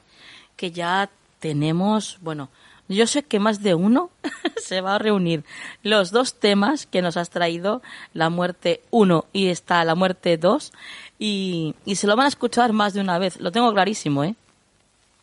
[0.56, 2.50] que ya tenemos, bueno,
[2.96, 4.10] yo sé que más de uno
[4.56, 5.44] se va a reunir
[5.82, 7.82] los dos temas que nos has traído,
[8.14, 10.72] la muerte 1 y está la muerte 2,
[11.18, 13.38] y, se lo van a escuchar más de una vez.
[13.40, 14.34] Lo tengo clarísimo, ¿eh?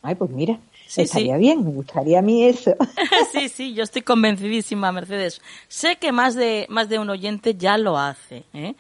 [0.03, 0.60] Ay, pues mira,
[0.95, 2.75] estaría bien, me gustaría a mí eso.
[3.32, 5.41] sí, sí, yo estoy convencidísima, Mercedes.
[5.67, 8.75] Sé que más de, más de un oyente ya lo hace, ¿eh?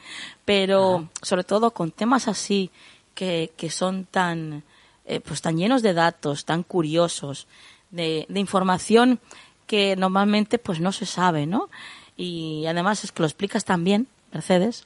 [0.45, 2.69] pero sobre todo con temas así
[3.15, 4.63] que, que son tan,
[5.05, 7.47] eh, pues tan llenos de datos, tan curiosos,
[7.91, 9.19] de, de información
[9.67, 11.69] que normalmente pues no se sabe, ¿no?
[12.15, 14.83] Y además es que lo explicas también, Mercedes,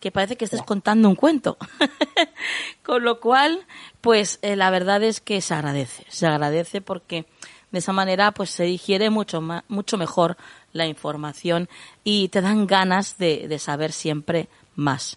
[0.00, 1.56] que parece que estés contando un cuento.
[2.82, 3.64] Con lo cual,
[4.02, 7.24] pues eh, la verdad es que se agradece, se agradece porque
[7.70, 10.36] de esa manera pues se digiere mucho mucho mejor
[10.72, 11.68] la información
[12.04, 15.16] y te dan ganas de, saber siempre más.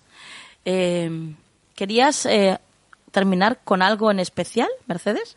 [0.63, 1.33] Eh,
[1.75, 2.57] ¿Querías eh,
[3.11, 5.35] terminar con algo en especial, Mercedes?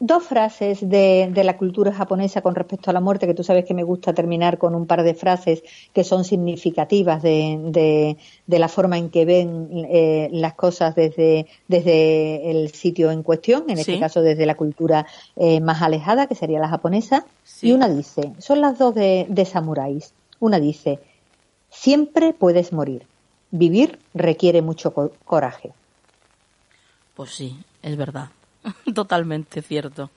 [0.00, 3.64] Dos frases de, de, la cultura japonesa con respecto a la muerte, que tú sabes
[3.64, 8.16] que me gusta terminar con un par de frases que son significativas de,
[8.46, 13.64] de, la forma en que ven eh, las cosas desde, desde el sitio en cuestión,
[13.68, 17.26] en este caso desde la cultura eh, más alejada, que sería la japonesa.
[17.62, 20.14] Y una dice, son las dos de, de samuráis.
[20.40, 21.00] Una dice,
[21.70, 23.06] siempre puedes morir.
[23.50, 24.92] Vivir requiere mucho
[25.24, 25.72] coraje.
[27.14, 28.30] Pues sí, es verdad.
[28.94, 30.10] Totalmente cierto.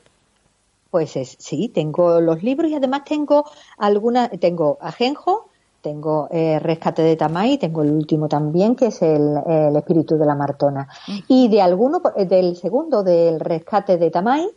[0.92, 5.50] Pues es, sí, tengo los libros y además tengo alguna, tengo Ajenjo,
[5.82, 9.38] tengo eh, Rescate de Tamay, tengo el último también, que es el,
[9.76, 10.88] Espíritu de la Martona.
[11.28, 14.48] Y de alguno, del segundo, del Rescate de Tamay,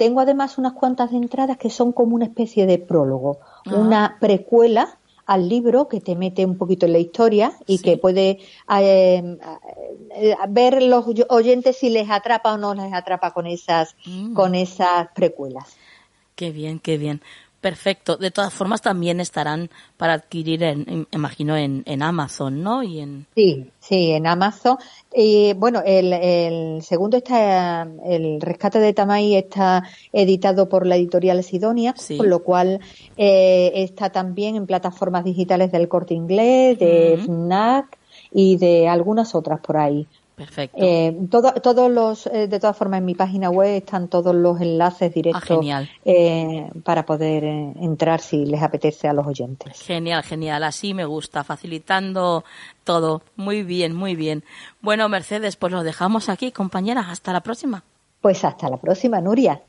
[0.00, 3.74] tengo además unas cuantas entradas que son como una especie de prólogo, ah.
[3.74, 8.38] una precuela al libro que te mete un poquito en la historia y que puede
[8.78, 9.38] eh,
[10.16, 14.32] eh, ver los oyentes si les atrapa o no les atrapa con esas, mm.
[14.32, 15.76] con esas precuelas.
[16.34, 17.20] Qué bien, qué bien.
[17.60, 18.16] Perfecto.
[18.16, 22.82] De todas formas, también estarán para adquirir, en, imagino, en, en, Amazon, ¿no?
[22.82, 23.26] Y en...
[23.34, 24.78] Sí, sí, en Amazon.
[25.14, 29.82] Y bueno, el, el, segundo está, el rescate de Tamay está
[30.12, 32.80] editado por la editorial Sidonia, con lo cual
[33.18, 37.98] eh, está también en plataformas digitales del Corte Inglés, de FNAC,
[38.32, 40.06] y de algunas otras por ahí.
[40.40, 40.78] Perfecto.
[40.80, 45.12] Eh, todos los, eh, de todas formas, en mi página web están todos los enlaces
[45.12, 49.82] directos ah, eh, para poder entrar si les apetece a los oyentes.
[49.82, 50.64] Genial, genial.
[50.64, 52.42] Así me gusta, facilitando
[52.84, 53.20] todo.
[53.36, 54.42] Muy bien, muy bien.
[54.80, 57.08] Bueno, Mercedes, pues lo dejamos aquí, compañeras.
[57.10, 57.84] Hasta la próxima.
[58.22, 59.60] Pues hasta la próxima, Nuria.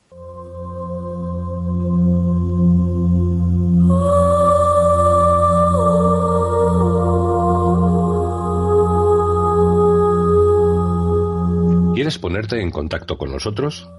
[12.12, 13.90] ¿Quieres ponerte en contacto con nosotros?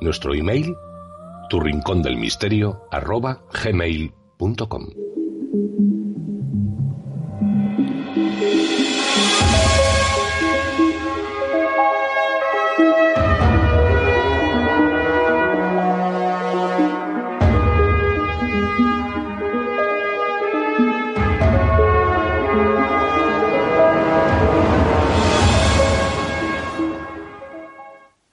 [0.00, 0.74] Nuestro email,
[1.48, 2.82] tu rincón del misterio.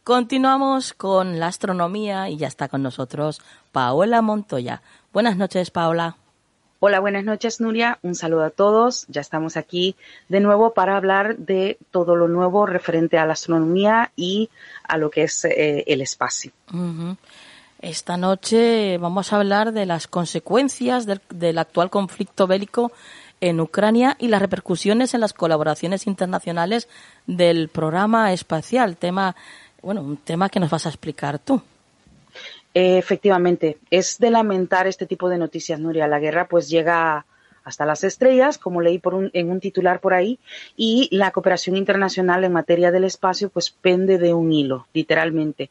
[0.07, 3.41] Continuamos con la astronomía y ya está con nosotros
[3.73, 4.81] Paola Montoya.
[5.11, 6.15] Buenas noches, Paola.
[6.79, 7.99] Hola, buenas noches, Nuria.
[8.03, 9.05] Un saludo a todos.
[9.09, 9.97] Ya estamos aquí
[10.29, 14.49] de nuevo para hablar de todo lo nuevo referente a la astronomía y
[14.87, 16.53] a lo que es eh, el espacio.
[17.81, 22.93] Esta noche vamos a hablar de las consecuencias del, del actual conflicto bélico
[23.41, 26.87] en Ucrania y las repercusiones en las colaboraciones internacionales
[27.27, 29.35] del programa espacial, tema
[29.81, 31.61] bueno, un tema que nos vas a explicar tú.
[32.73, 36.07] Efectivamente, es de lamentar este tipo de noticias, Nuria.
[36.07, 37.25] La guerra pues llega
[37.67, 40.39] hasta las estrellas, como leí por en un titular por ahí,
[40.77, 45.69] y la cooperación internacional en materia del espacio pues pende de un hilo, literalmente.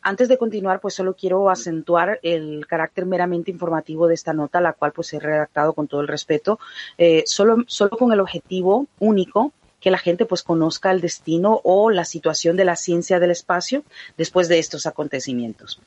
[0.00, 4.74] Antes de continuar, pues solo quiero acentuar el carácter meramente informativo de esta nota, la
[4.74, 6.60] cual pues he redactado con todo el respeto,
[6.98, 9.52] eh, solo, solo con el objetivo único
[9.84, 13.84] que la gente pues conozca el destino o la situación de la ciencia del espacio
[14.16, 15.78] después de estos acontecimientos.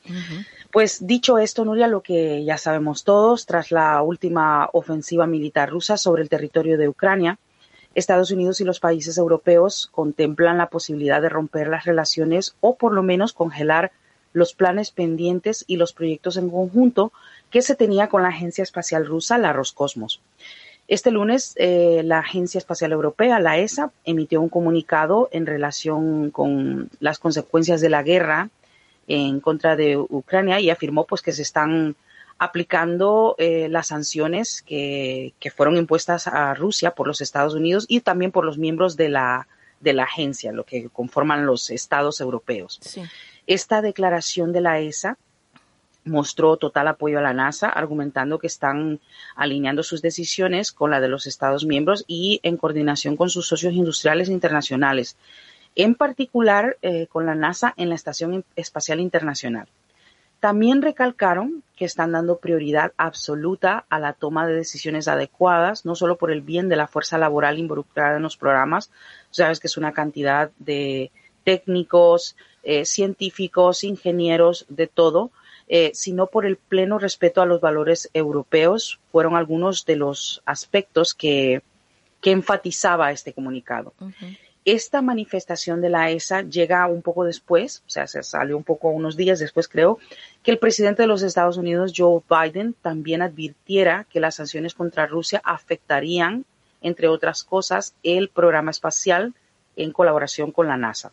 [0.70, 5.96] Pues dicho esto, Nuria, lo que ya sabemos todos, tras la última ofensiva militar rusa
[5.96, 7.40] sobre el territorio de Ucrania,
[7.96, 12.92] Estados Unidos y los países europeos contemplan la posibilidad de romper las relaciones o por
[12.92, 13.90] lo menos congelar
[14.32, 17.12] los planes pendientes y los proyectos en conjunto
[17.50, 20.20] que se tenía con la Agencia Espacial Rusa, la Roscosmos.
[20.88, 26.88] Este lunes, eh, la Agencia Espacial Europea, la ESA, emitió un comunicado en relación con
[26.98, 28.48] las consecuencias de la guerra
[29.06, 31.94] en contra de Ucrania y afirmó pues que se están
[32.38, 38.32] aplicando eh, las sanciones que, fueron impuestas a Rusia por los Estados Unidos y también
[38.32, 39.46] por los miembros de la,
[39.80, 42.80] de la agencia, lo que conforman los estados europeos.
[43.46, 45.18] Esta declaración de la ESA
[46.08, 49.00] mostró total apoyo a la NASA, argumentando que están
[49.36, 53.74] alineando sus decisiones con la de los Estados miembros y en coordinación con sus socios
[53.74, 55.16] industriales internacionales,
[55.74, 59.68] en particular eh, con la NASA en la Estación Espacial Internacional.
[60.40, 66.16] También recalcaron que están dando prioridad absoluta a la toma de decisiones adecuadas, no solo
[66.16, 68.92] por el bien de la fuerza laboral involucrada en los programas,
[69.30, 71.10] sabes que es una cantidad de
[71.42, 75.30] técnicos, eh, científicos, ingenieros, de todo,
[75.68, 81.14] eh, sino por el pleno respeto a los valores europeos, fueron algunos de los aspectos
[81.14, 81.62] que,
[82.22, 83.94] enfatizaba este comunicado.
[84.66, 88.90] Esta manifestación de la ESA llega un poco después, o sea, se salió un poco
[88.90, 89.98] unos días después, creo,
[90.42, 95.06] que el presidente de los Estados Unidos, Joe Biden, también advirtiera que las sanciones contra
[95.06, 96.44] Rusia afectarían,
[96.82, 99.32] entre otras cosas, el programa espacial
[99.76, 101.12] en colaboración con la NASA.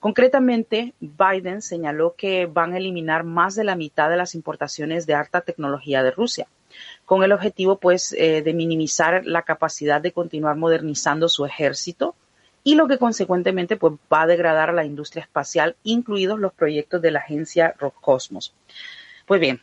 [0.00, 5.14] Concretamente, Biden señaló que van a eliminar más de la mitad de las importaciones de
[5.14, 6.46] alta tecnología de Rusia,
[7.04, 12.14] con el objetivo, pues, eh, de minimizar la capacidad de continuar modernizando su ejército
[12.62, 17.00] y lo que consecuentemente pues, va a degradar a la industria espacial, incluidos los proyectos
[17.00, 18.52] de la agencia Roscosmos.
[19.24, 19.60] Pues bien,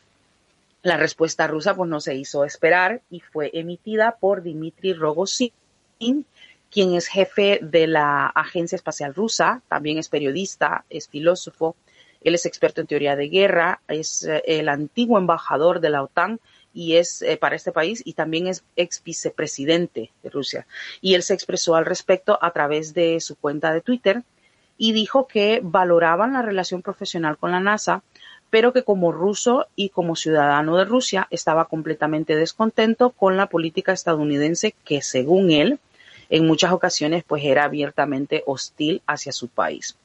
[0.81, 6.25] la respuesta rusa pues, no se hizo esperar y fue emitida por Dmitry Rogozin,
[6.73, 11.75] quien es jefe de la Agencia Espacial Rusa, también es periodista, es filósofo,
[12.21, 16.39] él es experto en teoría de guerra, es eh, el antiguo embajador de la OTAN
[16.73, 20.65] y es eh, para este país y también es ex vicepresidente de Rusia.
[20.99, 24.23] Y él se expresó al respecto a través de su cuenta de Twitter
[24.75, 28.01] y dijo que valoraban la relación profesional con la NASA,
[28.49, 33.91] pero que como ruso y como ciudadano de Rusia estaba completamente descontento con la política
[33.91, 35.79] estadounidense que, según él,
[36.33, 39.95] en muchas ocasiones pues era abiertamente hostil hacia su país.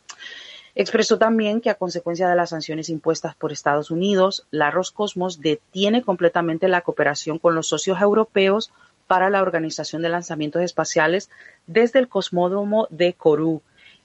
[0.74, 6.02] Expresó también que a consecuencia de las sanciones impuestas por Estados Unidos, la Roscosmos detiene
[6.02, 8.70] completamente la cooperación con los socios europeos
[9.06, 11.30] para la Organización de Lanzamientos Espaciales
[11.66, 13.62] desde el cosmódromo de Kourou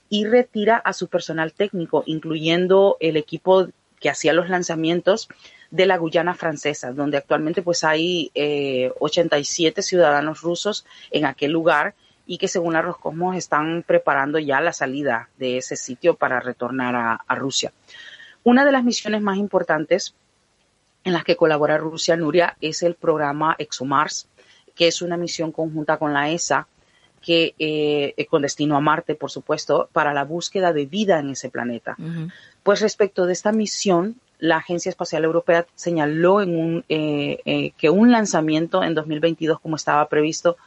[0.09, 3.67] y retira a su personal técnico, incluyendo el equipo
[3.99, 5.27] que hacía los lanzamientos
[5.71, 8.31] de la Guyana francesa, donde actualmente pues hay
[8.99, 11.95] 87 eh, ciudadanos rusos en aquel lugar
[12.25, 16.95] y que según la Roscosmos están preparando ya la salida de ese sitio para retornar
[17.27, 17.73] a, Rusia.
[18.43, 20.15] Una de las misiones más importantes
[21.03, 24.27] en las que colabora Rusia, Nuria, es el programa ExoMars,
[24.75, 26.67] que es una misión conjunta con la ESA,
[27.21, 31.49] que eh, con destino a Marte, por supuesto, para la búsqueda de vida en ese
[31.49, 31.97] planeta.
[32.63, 37.89] Pues respecto de esta misión, la Agencia Espacial Europea señaló en un, eh, eh, que
[37.89, 40.57] un lanzamiento en 2022, como estaba previsto,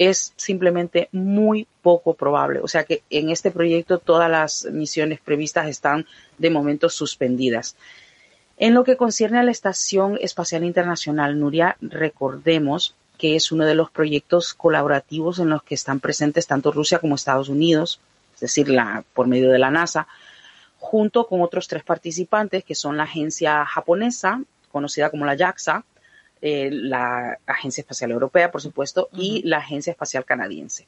[0.00, 2.60] es simplemente muy poco probable.
[2.60, 6.06] O sea que en este proyecto todas las misiones previstas están
[6.38, 7.76] de momento suspendidas.
[8.56, 13.74] En lo que concierne a la Estación Espacial Internacional, Nuria, recordemos que es uno de
[13.74, 18.00] los proyectos colaborativos en los que están presentes tanto Rusia como Estados Unidos,
[18.36, 20.06] es decir, la, por medio de la NASA,
[20.78, 24.40] junto con otros tres participantes que son la agencia japonesa,
[24.72, 25.84] conocida como la JAXA,
[26.42, 30.86] eh, la Agencia Espacial Europea, por supuesto, y la Agencia Espacial Canadiense.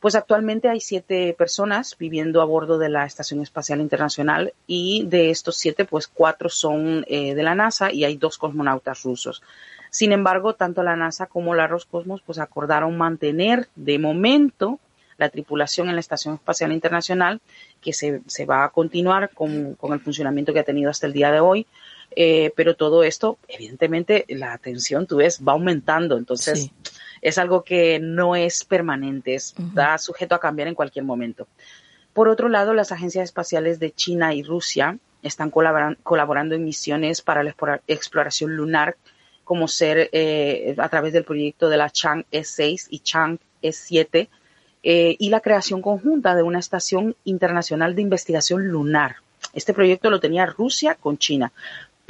[0.00, 5.30] Pues actualmente hay siete personas viviendo a bordo de la Estación Espacial Internacional y de
[5.30, 9.42] estos siete, pues cuatro son eh, de la NASA y hay dos cosmonautas rusos.
[9.90, 14.78] Sin embargo, tanto la NASA como la Roscosmos pues acordaron mantener de momento
[15.20, 17.42] la tripulación en la Estación Espacial Internacional,
[17.82, 21.40] que se, va a continuar con, el funcionamiento que ha tenido hasta el día de
[21.40, 21.66] hoy.
[22.16, 26.16] Eh, pero todo esto, evidentemente, la atención, tú ves, va aumentando.
[26.18, 26.70] Entonces,
[27.22, 31.46] es algo que no es permanente, está sujeto a cambiar en cualquier momento.
[32.12, 37.42] Por otro lado, las agencias espaciales de China y Rusia están colaborando en misiones para
[37.42, 37.54] la
[37.86, 38.96] exploración lunar,
[39.44, 44.28] como ser eh, a través del proyecto de la Chang E6 y Chang E7,
[44.82, 49.16] eh, y la creación conjunta de una estación internacional de investigación lunar.
[49.52, 51.52] Este proyecto lo tenía Rusia con China,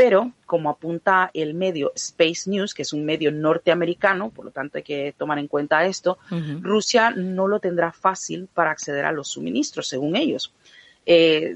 [0.01, 4.79] pero como apunta el medio Space News, que es un medio norteamericano, por lo tanto
[4.79, 6.17] hay que tomar en cuenta esto,
[6.63, 10.55] Rusia no lo tendrá fácil para acceder a los suministros, según ellos.
[11.05, 11.55] Eh,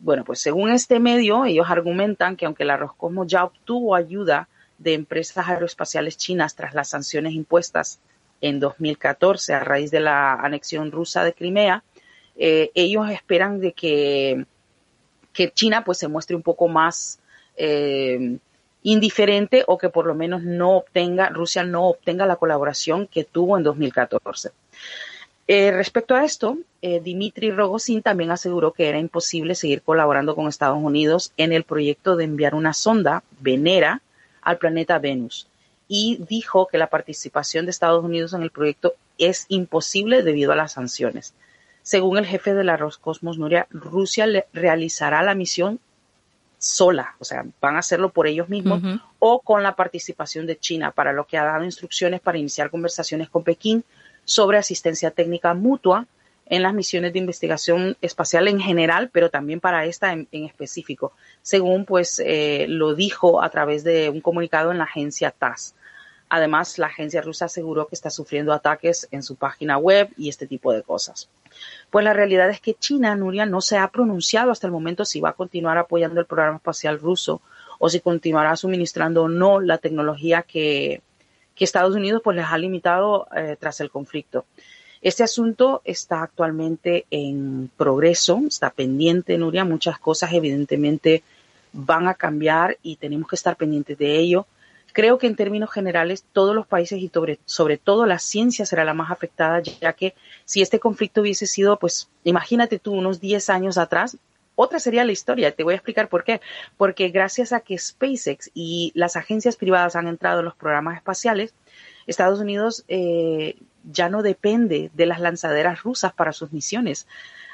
[0.00, 4.94] bueno, pues según este medio, ellos argumentan que aunque la Roscosmos ya obtuvo ayuda de
[4.94, 8.00] empresas aeroespaciales chinas tras las sanciones impuestas
[8.40, 11.84] en 2014 a raíz de la anexión rusa de Crimea,
[12.34, 14.44] eh, ellos esperan de que,
[15.32, 17.20] que, China pues se muestre un poco más
[17.56, 18.38] eh,
[18.82, 23.56] indiferente o que por lo menos no obtenga, Rusia no obtenga la colaboración que tuvo
[23.56, 24.50] en 2014.
[25.48, 30.78] Eh, respecto a esto, Dimitri Rogozin también aseguró que era imposible seguir colaborando con Estados
[30.78, 34.02] Unidos en el proyecto de enviar una sonda, Venera,
[34.42, 35.48] al planeta Venus
[35.88, 40.56] y dijo que la participación de Estados Unidos en el proyecto es imposible debido a
[40.56, 41.34] las sanciones.
[41.82, 45.78] Según el jefe de la Roscosmos, Nuria, Rusia realizará la misión
[46.58, 48.82] sola, o sea, van a hacerlo por ellos mismos
[49.18, 53.28] o con la participación de China, para lo que ha dado instrucciones para iniciar conversaciones
[53.28, 53.84] con Pekín
[54.24, 56.06] sobre asistencia técnica mutua
[56.46, 61.84] en las misiones de investigación espacial en general, pero también para esta en, específico, según
[61.84, 65.74] pues eh, lo dijo a través de un comunicado en la agencia TAS.
[66.28, 70.46] Además, la agencia rusa aseguró que está sufriendo ataques en su página web y este
[70.46, 71.28] tipo de cosas.
[71.90, 75.20] Pues la realidad es que China, Nuria, no se ha pronunciado hasta el momento si
[75.20, 77.40] va a continuar apoyando el programa espacial ruso
[77.78, 81.02] o si continuará suministrando o no la tecnología que,
[81.58, 84.44] Estados Unidos pues les ha limitado eh, tras el conflicto.
[85.00, 91.22] Este asunto está actualmente en progreso, está pendiente, Nuria, muchas cosas evidentemente
[91.72, 94.46] van a cambiar y tenemos que estar pendientes de ello.
[94.96, 97.10] Creo que en términos generales todos los países y
[97.44, 100.14] sobre, todo la ciencia será la más afectada, ya que
[100.46, 104.16] si este conflicto hubiese sido, pues imagínate tú, unos 10 años atrás,
[104.54, 105.52] otra sería la historia.
[105.52, 106.40] Te voy a explicar por qué.
[106.78, 111.52] Porque gracias a que SpaceX y las agencias privadas han entrado en los programas espaciales,
[112.06, 117.06] Estados Unidos eh, ya no depende de las lanzaderas rusas para sus misiones,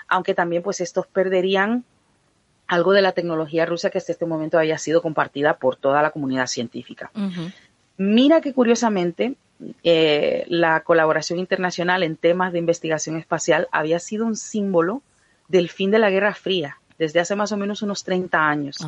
[0.07, 1.82] aunque también pues estos perderían
[2.72, 6.10] algo de la tecnología rusa que hasta este momento haya sido compartida por toda la
[6.10, 7.10] comunidad científica.
[7.98, 9.34] Mira que curiosamente
[9.84, 15.02] eh, la colaboración internacional en temas de investigación espacial había sido un símbolo
[15.48, 18.78] del fin de la Guerra Fría desde hace más o menos unos 30 años.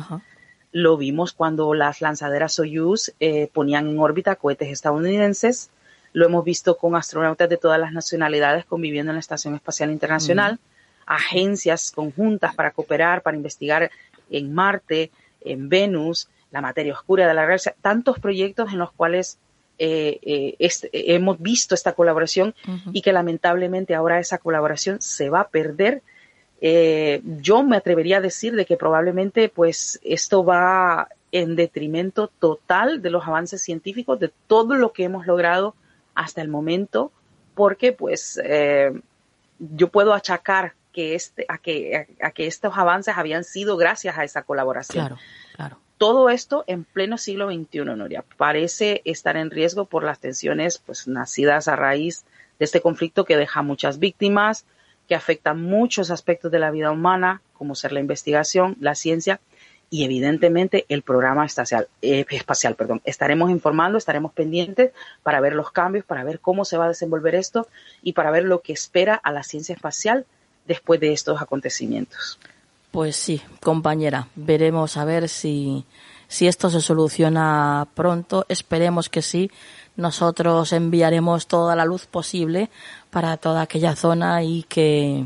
[0.71, 5.69] Lo vimos cuando las lanzaderas Soyuz eh, ponían en órbita cohetes estadounidenses.
[6.11, 10.57] Lo hemos visto con astronautas de todas las nacionalidades conviviendo en la Estación Espacial Internacional,
[11.05, 13.91] agencias conjuntas para cooperar, para investigar
[14.29, 19.37] en Marte, en Venus, la materia oscura de la galaxia, tantos proyectos en los cuales
[19.77, 20.55] eh, eh,
[20.91, 22.55] hemos visto esta colaboración
[22.93, 26.01] y que lamentablemente ahora esa colaboración se va a perder.
[26.61, 33.01] Eh, yo me atrevería a decir de que probablemente pues esto va en detrimento total
[33.01, 35.75] de los avances científicos, de todo lo que hemos logrado
[36.13, 37.11] hasta el momento,
[37.53, 38.39] porque pues
[39.59, 44.23] yo puedo achacar que este, a, que, a, que estos avances habían sido gracias a
[44.23, 45.05] esa colaboración.
[45.05, 45.21] Claro,
[45.53, 45.77] claro.
[45.97, 51.05] Todo esto en pleno siglo XXI, Noria, parece estar en riesgo por las tensiones pues,
[51.05, 52.23] nacidas a raíz
[52.59, 54.65] de este conflicto que deja muchas víctimas,
[55.09, 59.41] que afecta muchos aspectos de la vida humana, como ser la investigación, la ciencia
[59.89, 61.89] y evidentemente el programa espacial.
[62.01, 63.01] Eh, espacial perdón.
[63.03, 64.93] Estaremos informando, estaremos pendientes
[65.23, 67.67] para ver los cambios, para ver cómo se va a desenvolver esto
[68.01, 70.25] y para ver lo que espera a la ciencia espacial
[70.65, 72.39] después de estos acontecimientos.
[72.91, 75.85] Pues sí, compañera, veremos a ver si,
[76.27, 78.45] si esto se soluciona pronto.
[78.47, 79.51] Esperemos que sí.
[79.97, 82.69] Nosotros enviaremos toda la luz posible
[83.09, 85.25] para toda aquella zona y que,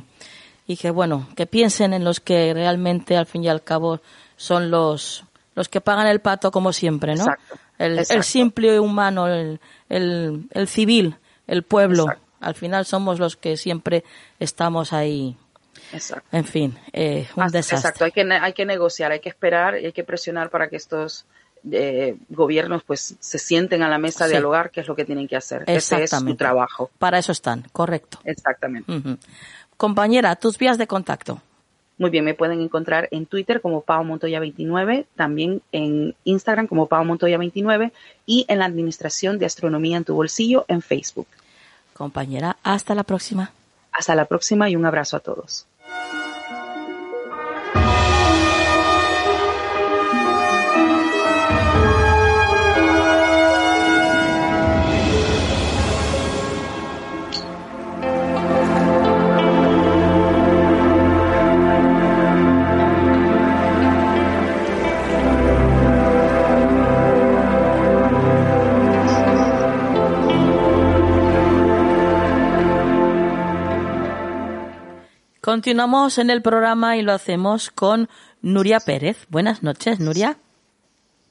[0.68, 4.00] y que bueno, que piensen en los que realmente al fin y al cabo
[4.38, 5.24] son los,
[5.56, 7.26] los que pagan el pato como siempre, ¿no?
[7.80, 9.60] el, el, simple humano, el,
[9.90, 11.16] el, el civil,
[11.48, 12.06] el pueblo.
[12.40, 14.04] Al final somos los que siempre
[14.40, 15.38] estamos ahí
[15.94, 16.28] Exacto.
[16.32, 17.78] En fin, eh, un desastre.
[17.78, 20.76] Exacto, hay que, hay que negociar, hay que esperar y hay que presionar para que
[20.76, 21.26] estos
[21.72, 25.28] eh, gobiernos pues se sienten a la mesa a dialogar, que es lo que tienen
[25.28, 25.64] que hacer.
[25.68, 26.90] Ese es su trabajo.
[27.00, 28.20] Para eso están, correcto.
[28.24, 28.92] Exactamente.
[29.78, 31.42] Compañera, tus vías de contacto.
[31.98, 37.04] Muy bien, me pueden encontrar en Twitter como Pau Montoya29, también en Instagram como Pau
[37.04, 37.92] Montoya29
[38.26, 41.28] y en la Administración de Astronomía en tu Bolsillo en Facebook.
[42.00, 43.52] Compañera, hasta la próxima.
[43.92, 45.66] Hasta la próxima y un abrazo a todos.
[75.50, 78.08] Continuamos en el programa y lo hacemos con
[78.44, 79.26] Nuria Pérez.
[79.32, 80.38] Buenas noches, Nuria.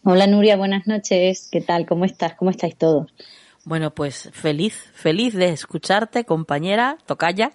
[0.03, 1.49] Hola Nuria, buenas noches.
[1.53, 1.87] ¿Qué tal?
[1.87, 2.35] ¿Cómo estás?
[2.35, 3.15] ¿Cómo estáis todos?
[3.65, 7.53] Bueno, pues feliz, feliz de escucharte, compañera, tocaya,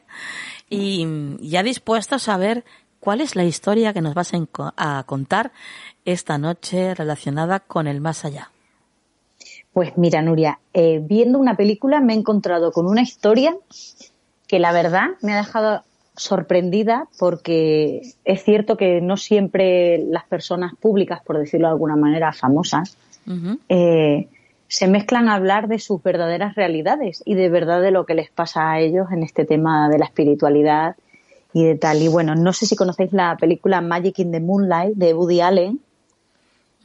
[0.70, 1.06] y
[1.42, 2.64] ya dispuesto a saber
[3.02, 4.32] cuál es la historia que nos vas
[4.78, 5.52] a, contar
[6.06, 8.52] esta noche relacionada con el más allá.
[9.74, 13.54] Pues mira, Nuria, eh, viendo una película me he encontrado con una historia
[14.48, 15.84] que la verdad me ha dejado
[16.16, 22.34] sorprendida porque es cierto que no siempre las personas públicas, por decirlo de alguna manera,
[22.34, 22.98] famosas,
[23.70, 24.28] eh,
[24.68, 28.30] se mezclan a hablar de sus verdaderas realidades y de verdad de lo que les
[28.30, 30.96] pasa a ellos en este tema de la espiritualidad
[31.54, 32.02] y de tal.
[32.02, 35.80] Y bueno, no sé si conocéis la película Magic in the Moonlight de Woody Allen.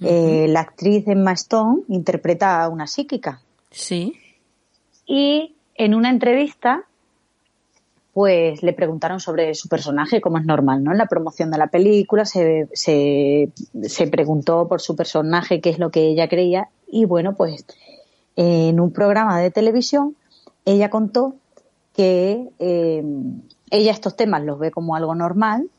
[0.01, 3.41] Eh, la actriz Emma Stone interpreta a una psíquica.
[3.71, 4.15] Sí.
[5.07, 6.85] Y en una entrevista
[8.19, 10.91] pues le preguntaron sobre su personaje, como es normal, ¿no?
[10.91, 15.93] En la promoción de la película se, se, preguntó por su personaje qué es lo
[15.93, 17.65] que ella creía y bueno, pues
[18.35, 20.17] en un programa de televisión
[20.65, 21.37] ella contó
[21.95, 23.05] que eh,
[23.71, 25.71] ella estos temas los ve como algo normal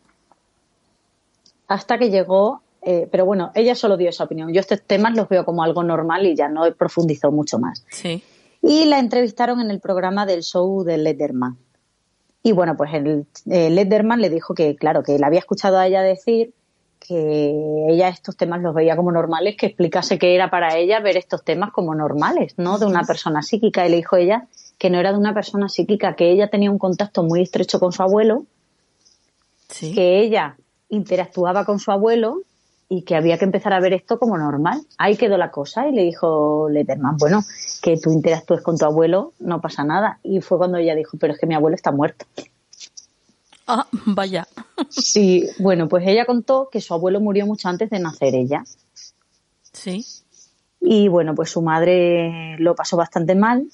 [1.67, 4.53] hasta que llegó, eh, pero bueno, ella solo dio esa opinión.
[4.53, 7.85] Yo estos temas los veo como algo normal y ya no profundizó mucho más.
[7.89, 8.23] Sí.
[8.61, 11.57] Y la entrevistaron en el programa del show de Letterman.
[12.41, 16.01] Y bueno, pues el, Lederman le dijo que, claro, que le había escuchado a ella
[16.01, 16.53] decir
[16.99, 17.53] que
[17.89, 21.43] ella estos temas los veía como normales, que explicase que era para ella ver estos
[21.43, 22.77] temas como normales, ¿no?
[22.77, 23.85] De una persona psíquica.
[23.85, 26.77] Y le dijo ella que no era de una persona psíquica, que ella tenía un
[26.77, 28.45] contacto muy estrecho con su abuelo,
[29.79, 30.57] que ella
[30.89, 32.41] interactuaba con su abuelo
[32.91, 34.81] y que había que empezar a ver esto como normal.
[34.97, 37.45] Ahí quedó la cosa y le dijo Letterman, bueno,
[37.83, 40.19] que tú interactúes con tu abuelo, no pasa nada.
[40.23, 42.25] Y fue cuando ella dijo, pero es que mi abuelo está muerto.
[43.67, 44.47] Ah, vaya.
[44.89, 48.63] Sí, bueno, pues ella contó que su abuelo murió mucho antes de nacer ella.
[49.71, 50.03] Sí.
[50.81, 53.67] Y bueno, pues su madre lo pasó bastante mal.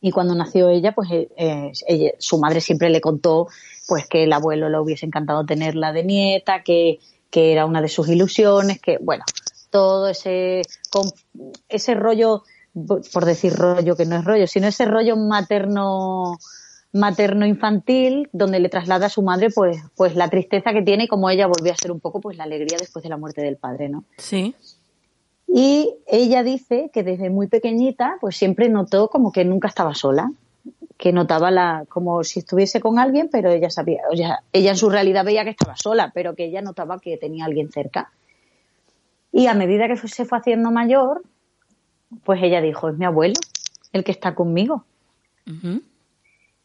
[0.00, 3.48] Y cuando nació ella, pues eh, su madre siempre le contó
[3.88, 7.88] pues que el abuelo le hubiese encantado tenerla de nieta, que que era una de
[7.88, 9.24] sus ilusiones, que bueno,
[9.70, 10.62] todo ese,
[11.68, 12.42] ese rollo,
[13.12, 16.38] por decir rollo que no es rollo, sino ese rollo materno
[16.90, 21.06] materno infantil donde le traslada a su madre pues pues la tristeza que tiene y
[21.06, 23.58] como ella volvió a ser un poco pues la alegría después de la muerte del
[23.58, 24.04] padre, ¿no?
[24.16, 24.54] Sí.
[25.46, 30.30] Y ella dice que desde muy pequeñita, pues siempre notó como que nunca estaba sola,
[30.98, 34.76] que notaba la, como si estuviese con alguien, pero ella sabía, o sea, ella en
[34.76, 38.10] su realidad veía que estaba sola, pero que ella notaba que tenía alguien cerca.
[39.30, 41.22] Y a medida que se fue haciendo mayor,
[42.24, 43.34] pues ella dijo, es mi abuelo
[43.92, 44.84] el que está conmigo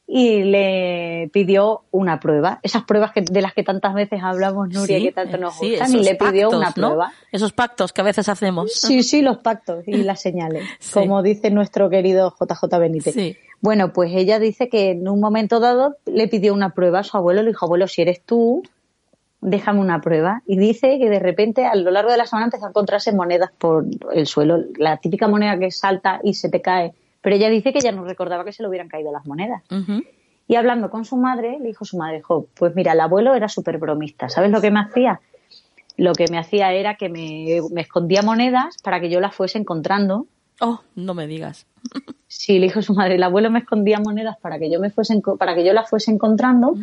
[0.06, 2.60] y le pidió una prueba.
[2.62, 6.04] Esas pruebas que, de las que tantas veces hablamos, Nuria, que tanto nos gustan, y
[6.04, 7.14] le pidió una prueba.
[7.32, 8.74] Esos pactos que a veces hacemos.
[8.74, 10.64] Sí, sí, los pactos y las señales,
[10.94, 13.16] como dice nuestro querido JJ Benítez.
[13.64, 17.18] Bueno, pues ella dice que en un momento dado le pidió una prueba a su
[17.18, 18.61] abuelo, le dijo, abuelo, si eres tú,
[19.41, 20.43] déjame una prueba.
[20.45, 23.49] Y dice que de repente a lo largo de la semana empezó a encontrarse monedas
[23.57, 26.93] por el suelo, la típica moneda que salta y se te cae
[27.24, 29.64] pero ella dice que ya no recordaba que se le hubieran caído las monedas.
[30.45, 32.22] Y hablando con su madre, le dijo su madre,
[32.53, 34.28] pues mira, el abuelo era súper bromista.
[34.28, 35.22] ¿Sabes lo que me hacía?
[35.95, 40.28] Lo que me hacía era que me, escondía monedas para que yo las fuese encontrando.
[40.60, 41.66] Oh, no me digas.
[42.28, 45.22] Sí, le dijo su madre, el abuelo me escondía monedas para que yo me fuese,
[45.38, 46.76] para que yo las fuese encontrando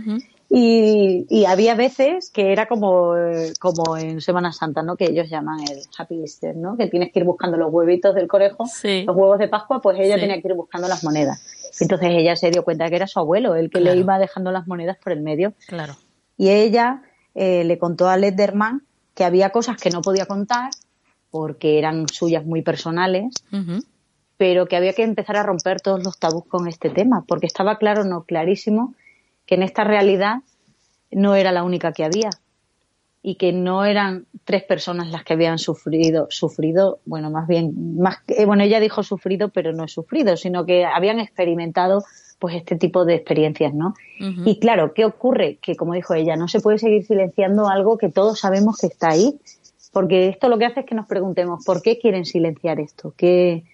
[0.48, 3.14] y, había veces que era como,
[3.60, 4.96] como en Semana Santa, ¿no?
[4.96, 6.76] Que ellos llaman el Happy Easter, ¿no?
[6.76, 10.16] Que tienes que ir buscando los huevitos del conejo, los huevos de Pascua, pues ella
[10.16, 11.42] tenía que ir buscando las monedas.
[11.78, 14.66] Entonces ella se dio cuenta que era su abuelo el que le iba dejando las
[14.66, 15.54] monedas por el medio.
[15.66, 15.94] Claro.
[16.36, 17.02] Y ella
[17.34, 18.82] eh, le contó a Lederman
[19.14, 20.70] que había cosas que no podía contar
[21.30, 23.34] porque eran suyas muy personales,
[24.36, 27.78] pero que había que empezar a romper todos los tabús con este tema, porque estaba
[27.78, 28.94] claro, no clarísimo,
[29.46, 30.38] que en esta realidad
[31.10, 32.30] no era la única que había
[33.22, 38.18] y que no eran tres personas las que habían sufrido, sufrido, bueno, más bien, más,
[38.28, 42.02] eh, bueno, ella dijo sufrido, pero no sufrido, sino que habían experimentado
[42.38, 43.92] pues este tipo de experiencias, ¿no?
[44.18, 45.58] Y claro, ¿qué ocurre?
[45.60, 49.10] Que como dijo ella, no se puede seguir silenciando algo que todos sabemos que está
[49.10, 49.38] ahí,
[49.92, 53.12] porque esto lo que hace es que nos preguntemos, ¿por qué quieren silenciar esto?
[53.16, 53.64] ¿Qué,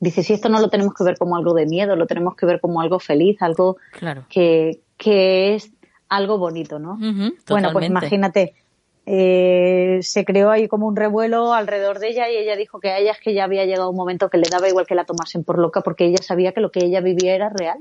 [0.00, 2.46] Dice, si esto no lo tenemos que ver como algo de miedo, lo tenemos que
[2.46, 3.78] ver como algo feliz, algo
[4.28, 5.72] que, que es
[6.08, 6.98] algo bonito, ¿no?
[7.48, 8.54] bueno, pues imagínate,
[9.06, 12.98] eh, se creó ahí como un revuelo alrededor de ella y ella dijo que a
[12.98, 15.42] ella es que ya había llegado un momento que le daba igual que la tomasen
[15.42, 17.78] por loca porque ella sabía que lo que ella vivía era real.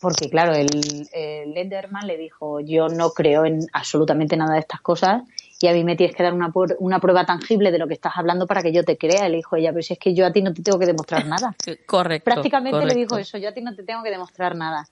[0.00, 0.68] Porque claro, el,
[1.12, 5.22] el Lenderman le dijo, yo no creo en absolutamente nada de estas cosas
[5.64, 8.12] y a mí me tienes que dar una, una prueba tangible de lo que estás
[8.16, 9.30] hablando para que yo te crea.
[9.30, 11.24] Le dijo ella, pero si es que yo a ti no te tengo que demostrar
[11.24, 11.56] nada.
[11.86, 12.30] correcto.
[12.30, 14.86] Prácticamente le dijo eso, yo a ti no te tengo que demostrar nada.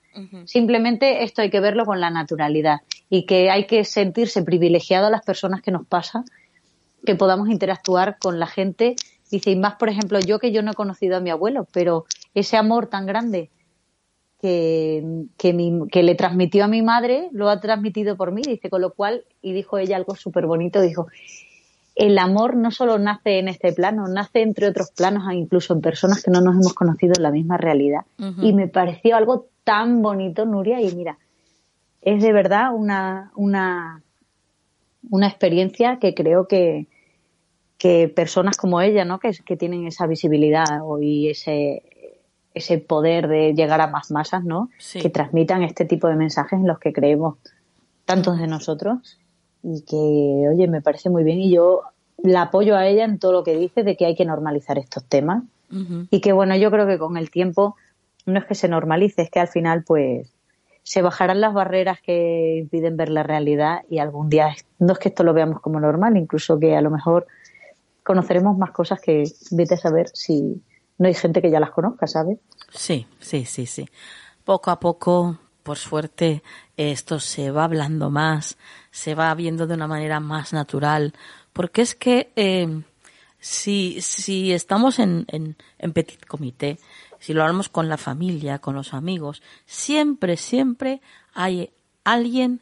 [0.45, 5.09] Simplemente esto hay que verlo con la naturalidad y que hay que sentirse privilegiado a
[5.11, 6.23] las personas que nos pasa,
[7.05, 8.95] que podamos interactuar con la gente.
[9.29, 12.05] Dice, y más, por ejemplo, yo que yo no he conocido a mi abuelo, pero
[12.33, 13.51] ese amor tan grande
[14.43, 15.01] que,
[15.37, 19.23] que, le transmitió a mi madre, lo ha transmitido por mí, dice, con lo cual,
[19.41, 21.07] y dijo ella algo súper bonito, dijo,
[21.95, 26.21] el amor no solo nace en este plano, nace entre otros planos, incluso en personas
[26.21, 28.01] que no nos hemos conocido en la misma realidad.
[28.41, 31.17] Y me pareció algo tan bonito, Nuria, y mira,
[32.01, 34.03] es de verdad una, una,
[35.09, 36.87] una experiencia que creo que,
[37.77, 39.19] que personas como ella, ¿no?
[39.19, 40.65] que, que tienen esa visibilidad
[40.99, 41.83] y ese,
[42.53, 44.69] ese poder de llegar a más masas, ¿no?
[44.93, 47.37] Que transmitan este tipo de mensajes en los que creemos
[48.05, 49.19] tantos de nosotros
[49.63, 51.83] y que, oye, me parece muy bien y yo
[52.17, 55.03] la apoyo a ella en todo lo que dice de que hay que normalizar estos
[55.05, 55.43] temas.
[56.11, 57.75] Y que, bueno, yo creo que con el tiempo
[58.27, 60.31] no es que se normalice, es que al final, pues,
[60.83, 65.09] se bajarán las barreras que impiden ver la realidad y algún día, no es que
[65.09, 67.25] esto lo veamos como normal, incluso que a lo mejor
[68.03, 70.61] conoceremos más cosas que vete a saber si,
[70.97, 72.39] no hay gente que ya las conozca, ¿sabes?
[72.71, 73.89] Sí, sí, sí, sí.
[74.43, 76.43] Poco a poco, por suerte,
[76.77, 78.57] esto se va hablando más,
[78.91, 81.13] se va viendo de una manera más natural,
[81.53, 82.81] porque es que eh,
[83.39, 86.79] si, si estamos en, en, en petit comité,
[87.19, 91.01] si lo hablamos con la familia, con los amigos, siempre, siempre
[91.33, 91.71] hay
[92.03, 92.61] alguien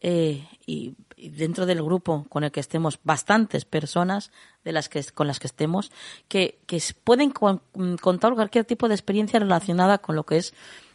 [0.00, 0.94] eh, y
[1.30, 4.30] dentro del grupo con el que estemos bastantes personas
[4.64, 5.92] de las que con las que estemos
[6.28, 10.54] que, que pueden mm, contar cualquier tipo de experiencia relacionada con lo que es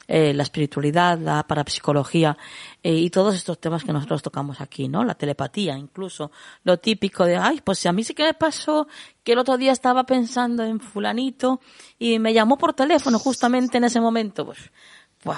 [0.09, 2.37] eh, la espiritualidad, la parapsicología
[2.81, 5.03] eh, y todos estos temas que nosotros tocamos aquí, ¿no?
[5.03, 6.31] La telepatía, incluso
[6.63, 8.87] lo típico de, ay, pues a mí sí que me pasó
[9.21, 11.59] que el otro día estaba pensando en fulanito
[11.99, 14.45] y me llamó por teléfono justamente en ese momento.
[14.45, 14.71] Pues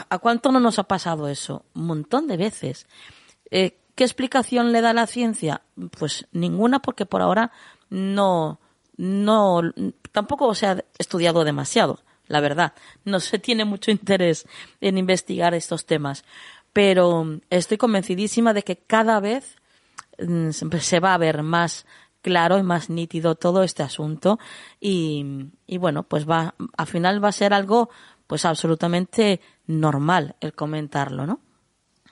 [0.08, 1.66] ¿a cuánto no nos ha pasado eso?
[1.74, 2.86] Un montón de veces.
[3.50, 5.62] Eh, ¿Qué explicación le da la ciencia?
[5.98, 7.52] Pues ninguna, porque por ahora
[7.90, 8.62] no,
[8.96, 9.62] no,
[10.14, 12.72] tampoco se ha estudiado demasiado, la verdad.
[13.04, 14.48] No se tiene mucho interés
[14.80, 16.24] en investigar estos temas.
[16.72, 19.58] Pero estoy convencidísima de que cada vez
[20.18, 21.86] mm, se va a ver más
[22.22, 24.40] claro y más nítido todo este asunto
[24.80, 25.26] y,
[25.68, 27.90] y bueno, pues va, al final va a ser algo
[28.28, 31.42] pues absolutamente normal el comentarlo, ¿no?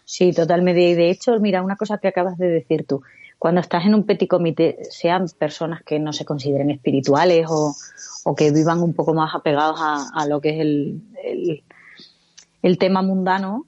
[0.10, 0.82] Sí, totalmente.
[0.82, 3.02] Y de hecho, mira, una cosa que acabas de decir tú,
[3.38, 7.76] cuando estás en un petit comité, sean personas que no se consideren espirituales o,
[8.24, 11.64] o que vivan un poco más apegados a, a lo que es el, el,
[12.62, 13.66] el, tema mundano,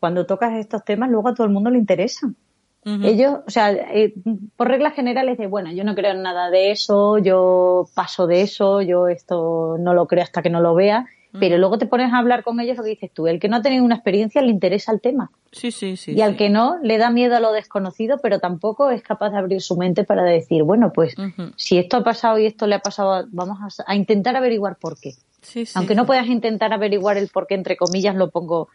[0.00, 2.26] cuando tocas estos temas, luego a todo el mundo le interesa.
[2.26, 3.04] Uh -huh.
[3.04, 4.14] Ellos, o sea, eh,
[4.56, 8.40] por reglas generales de, bueno, yo no creo en nada de eso, yo paso de
[8.40, 11.04] eso, yo esto no lo creo hasta que no lo vea,
[11.40, 13.26] pero luego te pones a hablar con ellos lo que dices tú.
[13.26, 15.30] El que no ha tenido una experiencia le interesa el tema.
[15.52, 16.12] Sí, sí, sí.
[16.12, 16.36] Y al sí.
[16.36, 19.76] que no, le da miedo a lo desconocido, pero tampoco es capaz de abrir su
[19.76, 21.52] mente para decir, bueno, pues uh -huh.
[21.56, 24.98] si esto ha pasado y esto le ha pasado, vamos a, a intentar averiguar por
[24.98, 25.14] qué.
[25.42, 28.68] Sí, sí, Aunque no puedas intentar averiguar el por qué, entre comillas, lo pongo,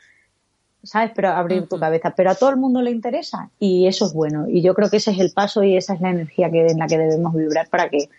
[0.83, 1.11] ¿sabes?
[1.13, 1.69] Pero abrir uh -huh.
[1.69, 2.13] tu cabeza.
[2.15, 4.47] Pero a todo el mundo le interesa y eso es bueno.
[4.47, 6.79] Y yo creo que ese es el paso y esa es la energía que, en
[6.79, 8.09] la que debemos vibrar para que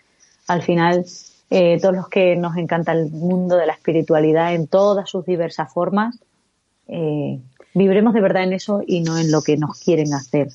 [0.47, 1.05] al final
[1.55, 5.71] eh, todos los que nos encanta el mundo de la espiritualidad en todas sus diversas
[5.71, 6.19] formas,
[6.87, 7.39] eh,
[7.75, 10.47] vibremos de verdad en eso y no en lo que nos quieren hacer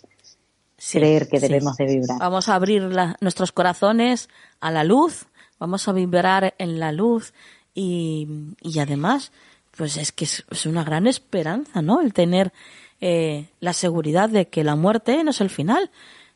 [0.77, 1.85] sí, creer que debemos sí.
[1.85, 2.19] de vibrar.
[2.19, 4.29] Vamos a abrir la, nuestros corazones
[4.59, 5.27] a la luz,
[5.61, 7.33] vamos a vibrar en la luz
[7.75, 8.27] y,
[8.61, 9.31] y además,
[9.77, 12.01] pues es que es, es, una gran esperanza, ¿no?
[12.01, 12.53] El tener
[13.01, 15.93] eh, la seguridad de que la muerte no es el final.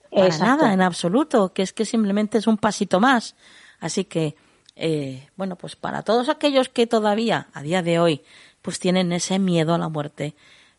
[0.08, 0.44] Para Exacto.
[0.44, 3.34] nada, en absoluto, que es que simplemente es un pasito más.
[3.80, 4.36] Así que
[4.76, 8.22] eh, bueno, pues para todos aquellos que todavía a día de hoy
[8.62, 10.34] pues tienen ese miedo a la muerte,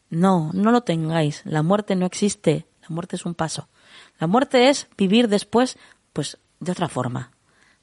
[0.09, 1.41] no, no lo tengáis.
[1.45, 2.65] La muerte no existe.
[2.81, 3.67] La muerte es un paso.
[4.19, 5.77] La muerte es vivir después,
[6.13, 7.31] pues de otra forma,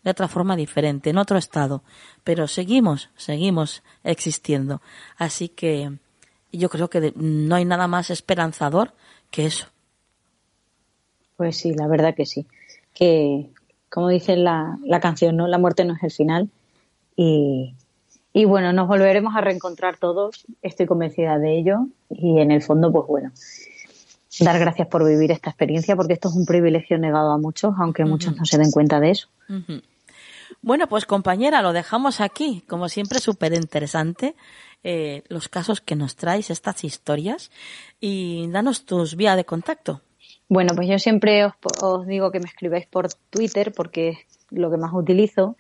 [0.05, 1.83] de otra forma diferente, en otro estado.
[2.25, 4.81] Pero seguimos, seguimos existiendo.
[5.17, 5.93] Así que
[6.53, 8.95] yo creo que no hay nada más esperanzador
[9.31, 9.67] que eso.
[11.37, 12.47] Pues sí, la verdad que sí.
[12.95, 13.51] Que,
[13.91, 15.47] como dice la, la canción, ¿no?
[15.47, 16.49] La muerte no es el final.
[17.17, 17.75] Y,
[18.33, 21.87] y bueno, nos volveremos a reencontrar todos, estoy convencida de ello.
[22.09, 23.33] Y en el fondo, pues bueno,
[24.41, 28.03] dar gracias por vivir esta experiencia, porque esto es un privilegio negado a muchos, aunque
[28.03, 28.11] uh -huh.
[28.11, 29.29] muchos no se den cuenta de eso.
[29.49, 29.83] Uh -huh.
[30.63, 32.63] Bueno, pues compañera, lo dejamos aquí.
[32.69, 34.35] Como siempre, súper interesante
[34.83, 37.51] eh, los casos que nos traes, estas historias.
[38.01, 40.01] Y danos tus vías de contacto.
[40.51, 44.19] Bueno, pues yo siempre os, digo que me escribáis por Twitter porque es
[44.51, 45.57] lo que más utilizo.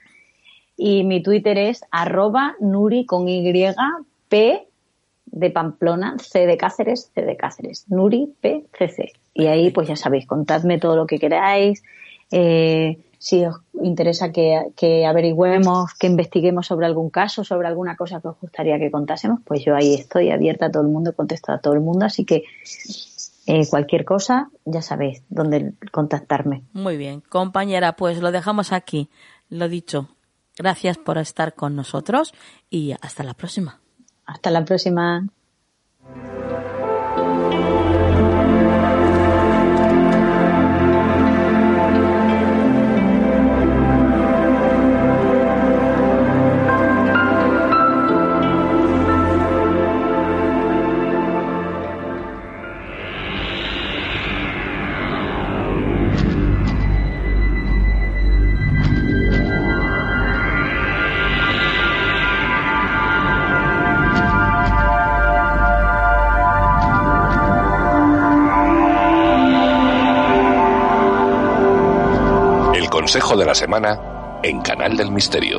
[0.76, 3.52] Y mi Twitter es arroba nuri con Y,
[4.28, 4.66] P
[5.26, 9.12] de Pamplona, C de Cáceres, C de Cáceres, Nuri P C C.
[9.32, 11.84] Y ahí pues ya sabéis, contadme todo lo que queráis.
[12.32, 18.20] Eh, si os interesa que, que averigüemos, que investiguemos sobre algún caso, sobre alguna cosa
[18.20, 21.52] que os gustaría que contásemos, pues yo ahí estoy abierta a todo el mundo, contesto
[21.52, 22.06] a todo el mundo.
[22.06, 22.42] Así que
[23.50, 26.62] eh, cualquier cosa, ya sabéis dónde contactarme.
[26.72, 29.10] Muy bien, compañera, pues lo dejamos aquí.
[29.48, 30.08] Lo dicho,
[30.56, 32.32] gracias por estar con nosotros
[32.70, 33.80] y hasta la próxima.
[34.24, 35.26] Hasta la próxima.
[73.10, 75.58] Consejo de la Semana en Canal del Misterio.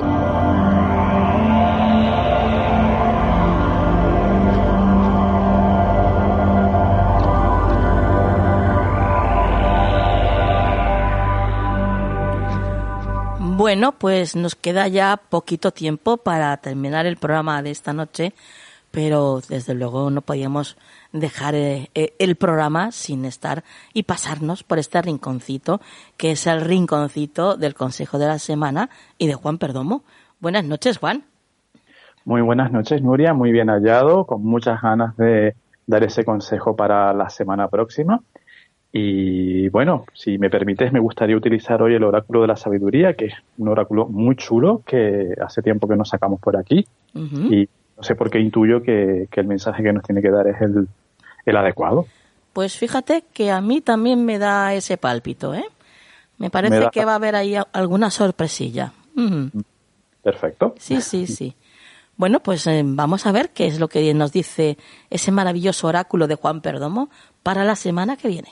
[13.58, 18.34] Bueno, pues nos queda ya poquito tiempo para terminar el programa de esta noche,
[18.92, 20.78] pero desde luego no podíamos
[21.14, 23.64] dejar eh, el programa sin estar
[23.94, 25.82] y pasarnos por este rinconcito,
[26.18, 30.04] que es el rinconcito del Consejo de la Semana y de Juan Perdomo.
[30.40, 31.24] Buenas noches, Juan.
[32.24, 35.56] Muy buenas noches, Nuria, muy bien hallado, con muchas ganas de
[35.88, 38.22] dar ese consejo para la semana próxima.
[38.94, 43.28] Y bueno, si me permites, me gustaría utilizar hoy el oráculo de la sabiduría, que
[43.28, 46.86] es un oráculo muy chulo que hace tiempo que nos sacamos por aquí.
[47.16, 47.54] Uh -huh.
[47.54, 47.70] Y
[48.02, 50.60] no sé por qué intuyo que, que, el mensaje que nos tiene que dar es
[50.60, 50.88] el,
[51.46, 52.08] el, adecuado.
[52.52, 55.66] Pues fíjate que a mí también me da ese pálpito, ¿eh?
[56.40, 56.90] Me parece me da...
[56.90, 58.92] que va a haber ahí alguna sorpresilla.
[60.24, 60.74] Perfecto.
[60.80, 61.56] Sí, sí, sí.
[62.18, 64.80] Bueno, pues eh, vamos a ver qué es lo que nos dice
[65.12, 67.12] ese maravilloso oráculo de Juan Perdomo
[67.44, 68.50] para la semana que viene.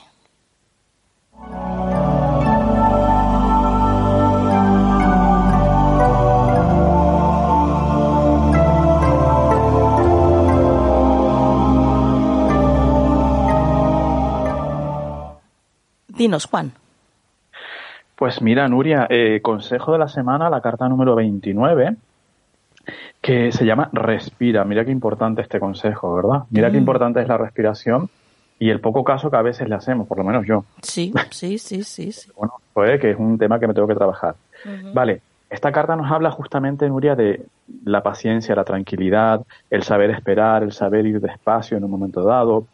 [16.20, 16.72] Dinos, Juan.
[18.14, 21.96] Pues mira, Nuria, eh, consejo de la semana, la carta número 29,
[23.22, 24.66] que se llama Respira.
[24.66, 26.42] Mira qué importante este consejo, ¿verdad?
[26.50, 26.80] Mira qué mm.
[26.80, 28.10] importante es la respiración
[28.58, 30.66] y el poco caso que a veces le hacemos, por lo menos yo.
[30.82, 32.12] Sí, sí, sí, sí.
[32.36, 34.34] bueno, pues que es un tema que me tengo que trabajar.
[34.92, 37.46] Vale, esta carta nos habla justamente, Nuria, de
[37.86, 39.40] la paciencia, la tranquilidad,
[39.70, 42.66] el saber esperar, el saber ir despacio en un momento dado,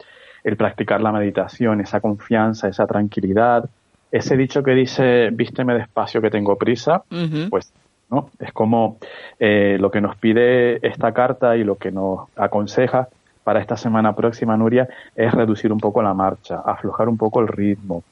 [0.47, 3.69] el practicar la meditación, esa confianza, esa tranquilidad.
[4.13, 7.03] Ese dicho que dice, vísteme despacio que tengo prisa,
[7.51, 7.73] pues
[8.09, 8.99] no, es como
[9.41, 13.09] eh, lo que nos pide esta carta y lo que nos aconseja
[13.43, 17.49] para esta semana próxima, Nuria, es reducir un poco la marcha, aflojar un poco el
[17.49, 18.05] ritmo,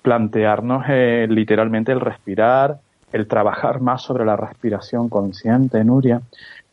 [0.00, 2.78] plantearnos eh, literalmente el respirar,
[3.12, 6.22] el trabajar más sobre la respiración consciente, Nuria,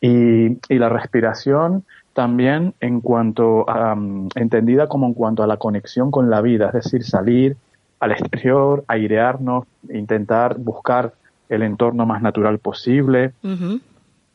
[0.00, 3.96] y, la respiración también en cuanto a,
[4.34, 7.56] entendida como en cuanto a la conexión con la vida, es decir, salir
[8.00, 11.12] al exterior, airearnos, intentar buscar
[11.48, 13.32] el entorno más natural posible,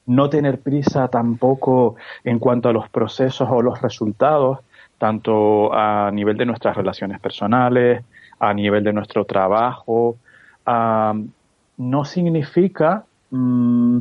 [0.05, 4.59] no tener prisa tampoco en cuanto a los procesos o los resultados,
[4.97, 8.03] tanto a nivel de nuestras relaciones personales,
[8.39, 10.17] a nivel de nuestro trabajo.
[11.77, 13.99] no significa mm,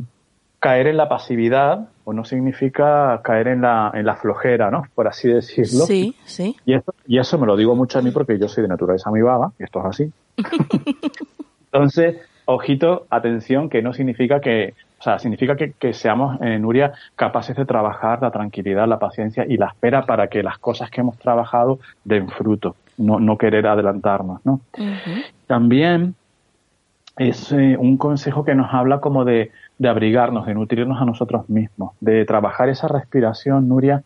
[0.59, 4.83] caer en la pasividad o no significa caer en la, en la flojera, ¿no?
[4.93, 5.85] Por así decirlo.
[5.85, 6.55] Sí, sí.
[6.65, 9.09] Y eso, y eso me lo digo mucho a mí porque yo soy de naturaleza
[9.09, 10.11] muy baba, y esto es así.
[11.71, 16.59] Entonces, ojito, atención, que no significa que, o sea, significa que, que seamos, en eh,
[16.59, 20.89] Nuria, capaces de trabajar la tranquilidad, la paciencia y la espera para que las cosas
[20.91, 24.61] que hemos trabajado den fruto, no, no querer adelantarnos, ¿no?
[25.47, 26.15] También
[27.17, 31.49] es eh, un consejo que nos habla como de, de abrigarnos, de nutrirnos a nosotros
[31.49, 34.03] mismos, de trabajar esa respiración, Nuria,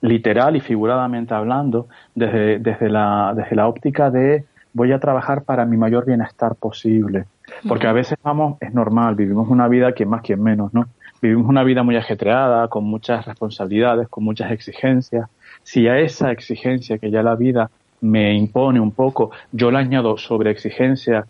[0.00, 5.64] literal y figuradamente hablando, desde, desde, la, desde la óptica de voy a trabajar para
[5.64, 7.24] mi mayor bienestar posible.
[7.66, 10.86] Porque a veces vamos, es normal, vivimos una vida quien más, quien menos, ¿no?
[11.20, 15.28] Vivimos una vida muy ajetreada, con muchas responsabilidades, con muchas exigencias.
[15.62, 20.16] Si a esa exigencia que ya la vida me impone un poco, yo le añado
[20.16, 21.26] sobre exigencia,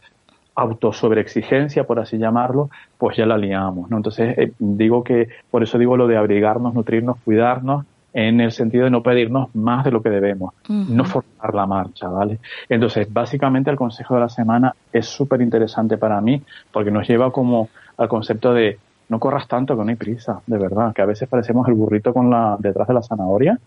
[0.59, 3.97] auto sobre exigencia, por así llamarlo, pues ya la liamos, ¿no?
[3.97, 8.85] Entonces, eh, digo que, por eso digo lo de abrigarnos, nutrirnos, cuidarnos, en el sentido
[8.85, 12.39] de no pedirnos más de lo que debemos, no forzar la marcha, ¿vale?
[12.69, 16.43] Entonces, básicamente el consejo de la semana es súper interesante para mí
[16.73, 18.79] porque nos lleva como al concepto de
[19.09, 22.13] no corras tanto que no hay prisa, de verdad, que a veces parecemos el burrito
[22.13, 23.59] con la detrás de la zanahoria.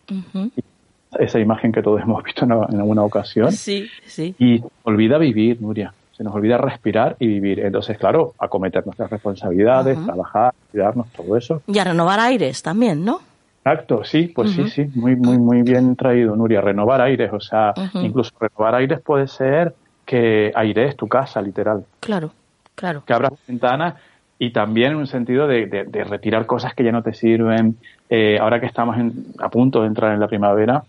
[1.17, 3.51] esa imagen que todos hemos visto en, alguna ocasión.
[3.51, 4.35] Sí, sí.
[4.37, 5.93] Y olvida vivir, Nuria.
[6.21, 7.61] Se nos olvida respirar y vivir.
[7.61, 11.63] Entonces, claro, acometer nuestras responsabilidades, trabajar, cuidarnos, todo eso.
[11.65, 13.21] Y a renovar aires también, ¿no?
[13.65, 16.61] Exacto, sí, pues sí, sí, muy, muy, muy bien traído, Nuria.
[16.61, 19.73] Renovar aires, o sea, incluso renovar aires puede ser
[20.05, 21.85] que airees tu casa, literal.
[21.99, 22.29] Claro,
[22.75, 23.01] claro.
[23.03, 23.95] Que abras ventanas
[24.37, 27.77] y también en un sentido de, de, retirar cosas que ya no te sirven.
[28.11, 28.95] Eh, ahora que estamos
[29.39, 30.83] a punto de entrar en la primavera,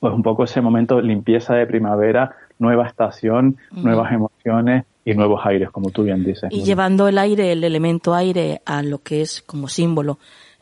[0.00, 5.40] pues un poco ese momento de limpieza de primavera, nueva estación, nuevas emociones y nuevos
[5.44, 6.50] aires, como tú bien dices.
[6.50, 10.18] Y llevando el aire, el elemento aire, a lo que es como símbolo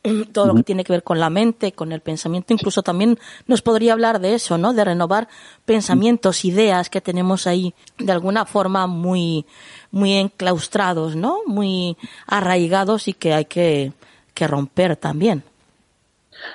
[0.32, 3.62] todo lo que tiene que ver con la mente, con el pensamiento, incluso también nos
[3.62, 4.72] podría hablar de eso, ¿no?
[4.72, 5.28] De renovar
[5.64, 9.46] pensamientos, ideas que tenemos ahí de alguna forma muy,
[9.90, 11.38] muy enclaustrados, ¿no?
[11.46, 13.92] Muy arraigados y que hay que,
[14.34, 15.42] que romper también.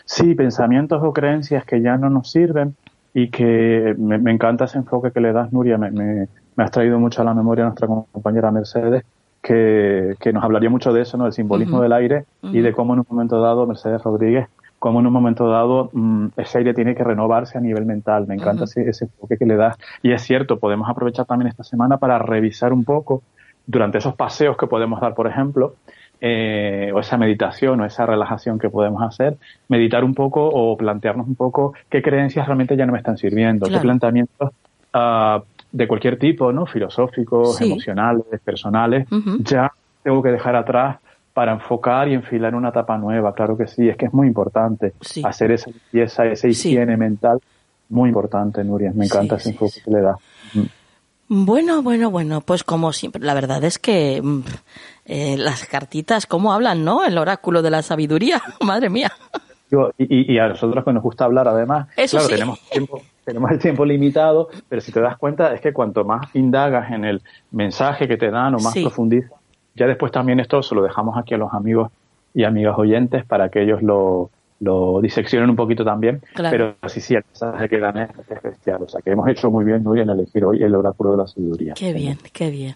[0.06, 2.76] Sí, pensamientos o creencias que ya no nos sirven
[3.14, 7.00] y que me, encanta ese enfoque que le das, Nuria, me, me, me has traído
[7.00, 9.04] mucho a la memoria nuestra compañera Mercedes,
[9.42, 11.26] que, nos hablaría mucho de eso, ¿no?
[11.26, 14.48] Del simbolismo del aire y de cómo en un momento dado, Mercedes Rodríguez,
[14.80, 18.28] cómo en un momento dado mm, ese aire tiene que renovarse a nivel mental.
[18.28, 19.78] Me encanta ese, enfoque que le das.
[20.04, 23.24] Y es cierto, podemos aprovechar también esta semana para revisar un poco,
[23.66, 25.76] durante esos paseos que podemos dar, por ejemplo,
[26.24, 31.28] eh, o esa meditación o esa relajación que podemos hacer, meditar un poco o plantearnos
[31.28, 34.52] un poco qué creencias realmente ya no me están sirviendo, qué planteamientos
[34.94, 35.42] uh,
[35.72, 36.68] de cualquier tipo, ¿no?
[36.68, 39.08] Filosóficos, emocionales, personales,
[39.40, 39.72] ya
[40.04, 41.00] tengo que dejar atrás
[41.34, 43.34] para enfocar y enfilar una etapa nueva.
[43.34, 44.94] Claro que sí, es que es muy importante
[45.24, 47.40] hacer esa limpieza, esa higiene mental,
[47.90, 48.92] muy importante, Nuria.
[48.94, 50.18] Me encanta ese enfoque que le da.
[51.34, 54.42] Bueno, bueno, bueno, pues como siempre, la verdad es que mm,
[55.06, 57.04] eh, las cartitas, ¿cómo hablan, no?
[57.04, 59.12] El oráculo de la sabiduría, madre mía.
[59.98, 64.50] Y, a nosotros que nos gusta hablar, además, claro, tenemos tiempo, tenemos el tiempo limitado,
[64.68, 67.22] pero si te das cuenta es que cuanto más indagas en el
[67.52, 69.40] mensaje que te dan o más profundizas,
[69.74, 71.90] ya después también esto se lo dejamos aquí a los amigos
[72.34, 74.30] y amigas oyentes para que ellos lo,
[74.62, 78.84] lo diseccionen un poquito también, pero sí, sí, el mensaje que dan es, especial.
[78.84, 81.28] O sea, que hemos hecho muy bien, muy bien elegir hoy el oráculo de la
[81.28, 81.74] sabiduría.
[81.74, 82.76] Qué bien, qué bien.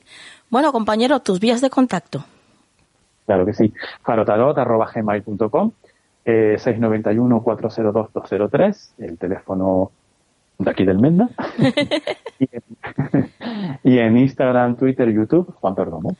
[0.49, 2.25] Bueno, compañero, tus vías de contacto.
[3.25, 3.71] Claro que sí.
[4.03, 5.71] farotarot.gmail.com
[6.25, 9.91] eh, 691-402-203, el teléfono
[10.57, 11.29] de aquí del Menda.
[13.83, 16.17] y, en, Instagram, Twitter, YouTube, Juan Perdomo.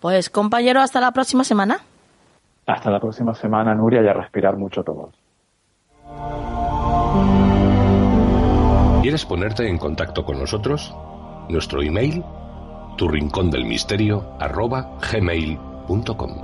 [0.00, 1.78] Pues compañero, hasta la próxima semana.
[2.66, 5.14] Hasta la próxima semana, Nuria, y a respirar mucho todos.
[9.02, 10.96] ¿Quieres ponerte en contacto con nosotros?
[11.50, 12.24] Nuestro email,
[12.96, 16.40] tu rincón del misterio, arroba gmail.com.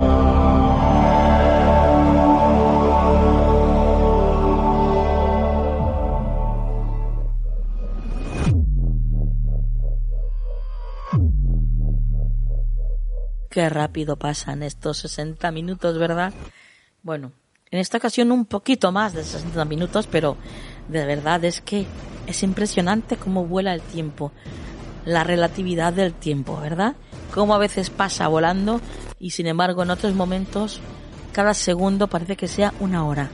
[13.49, 16.33] Qué rápido pasan estos 60 minutos, ¿verdad?
[17.03, 17.33] Bueno,
[17.69, 20.37] en esta ocasión un poquito más de 60 minutos, pero
[20.87, 21.85] de verdad es que
[22.27, 24.31] es impresionante cómo vuela el tiempo,
[25.05, 26.95] la relatividad del tiempo, ¿verdad?
[27.33, 28.81] Cómo a veces pasa volando
[29.19, 30.81] y sin embargo en otros momentos
[31.31, 33.29] cada segundo parece que sea una hora.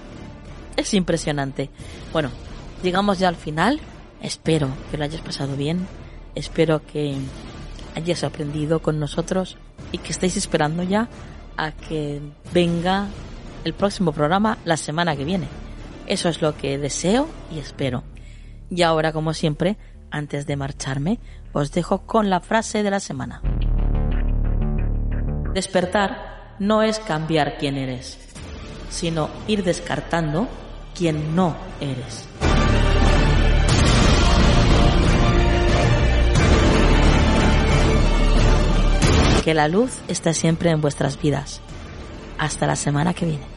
[0.75, 1.69] Es impresionante.
[2.13, 2.29] Bueno,
[2.83, 3.79] llegamos ya al final.
[4.21, 5.87] Espero que lo hayas pasado bien.
[6.35, 7.15] Espero que
[7.95, 9.57] hayas aprendido con nosotros
[9.91, 11.09] y que estéis esperando ya
[11.57, 12.21] a que
[12.53, 13.07] venga
[13.63, 15.47] el próximo programa la semana que viene.
[16.05, 18.03] Eso es lo que deseo y espero.
[18.69, 19.77] Y ahora, como siempre,
[20.11, 21.19] antes de marcharme,
[21.57, 23.41] os dejo con la frase de la semana.
[25.55, 28.19] Despertar no es cambiar quién eres,
[28.91, 30.47] sino ir descartando
[30.95, 32.27] quién no eres.
[39.43, 41.61] Que la luz esté siempre en vuestras vidas.
[42.37, 43.56] Hasta la semana que viene.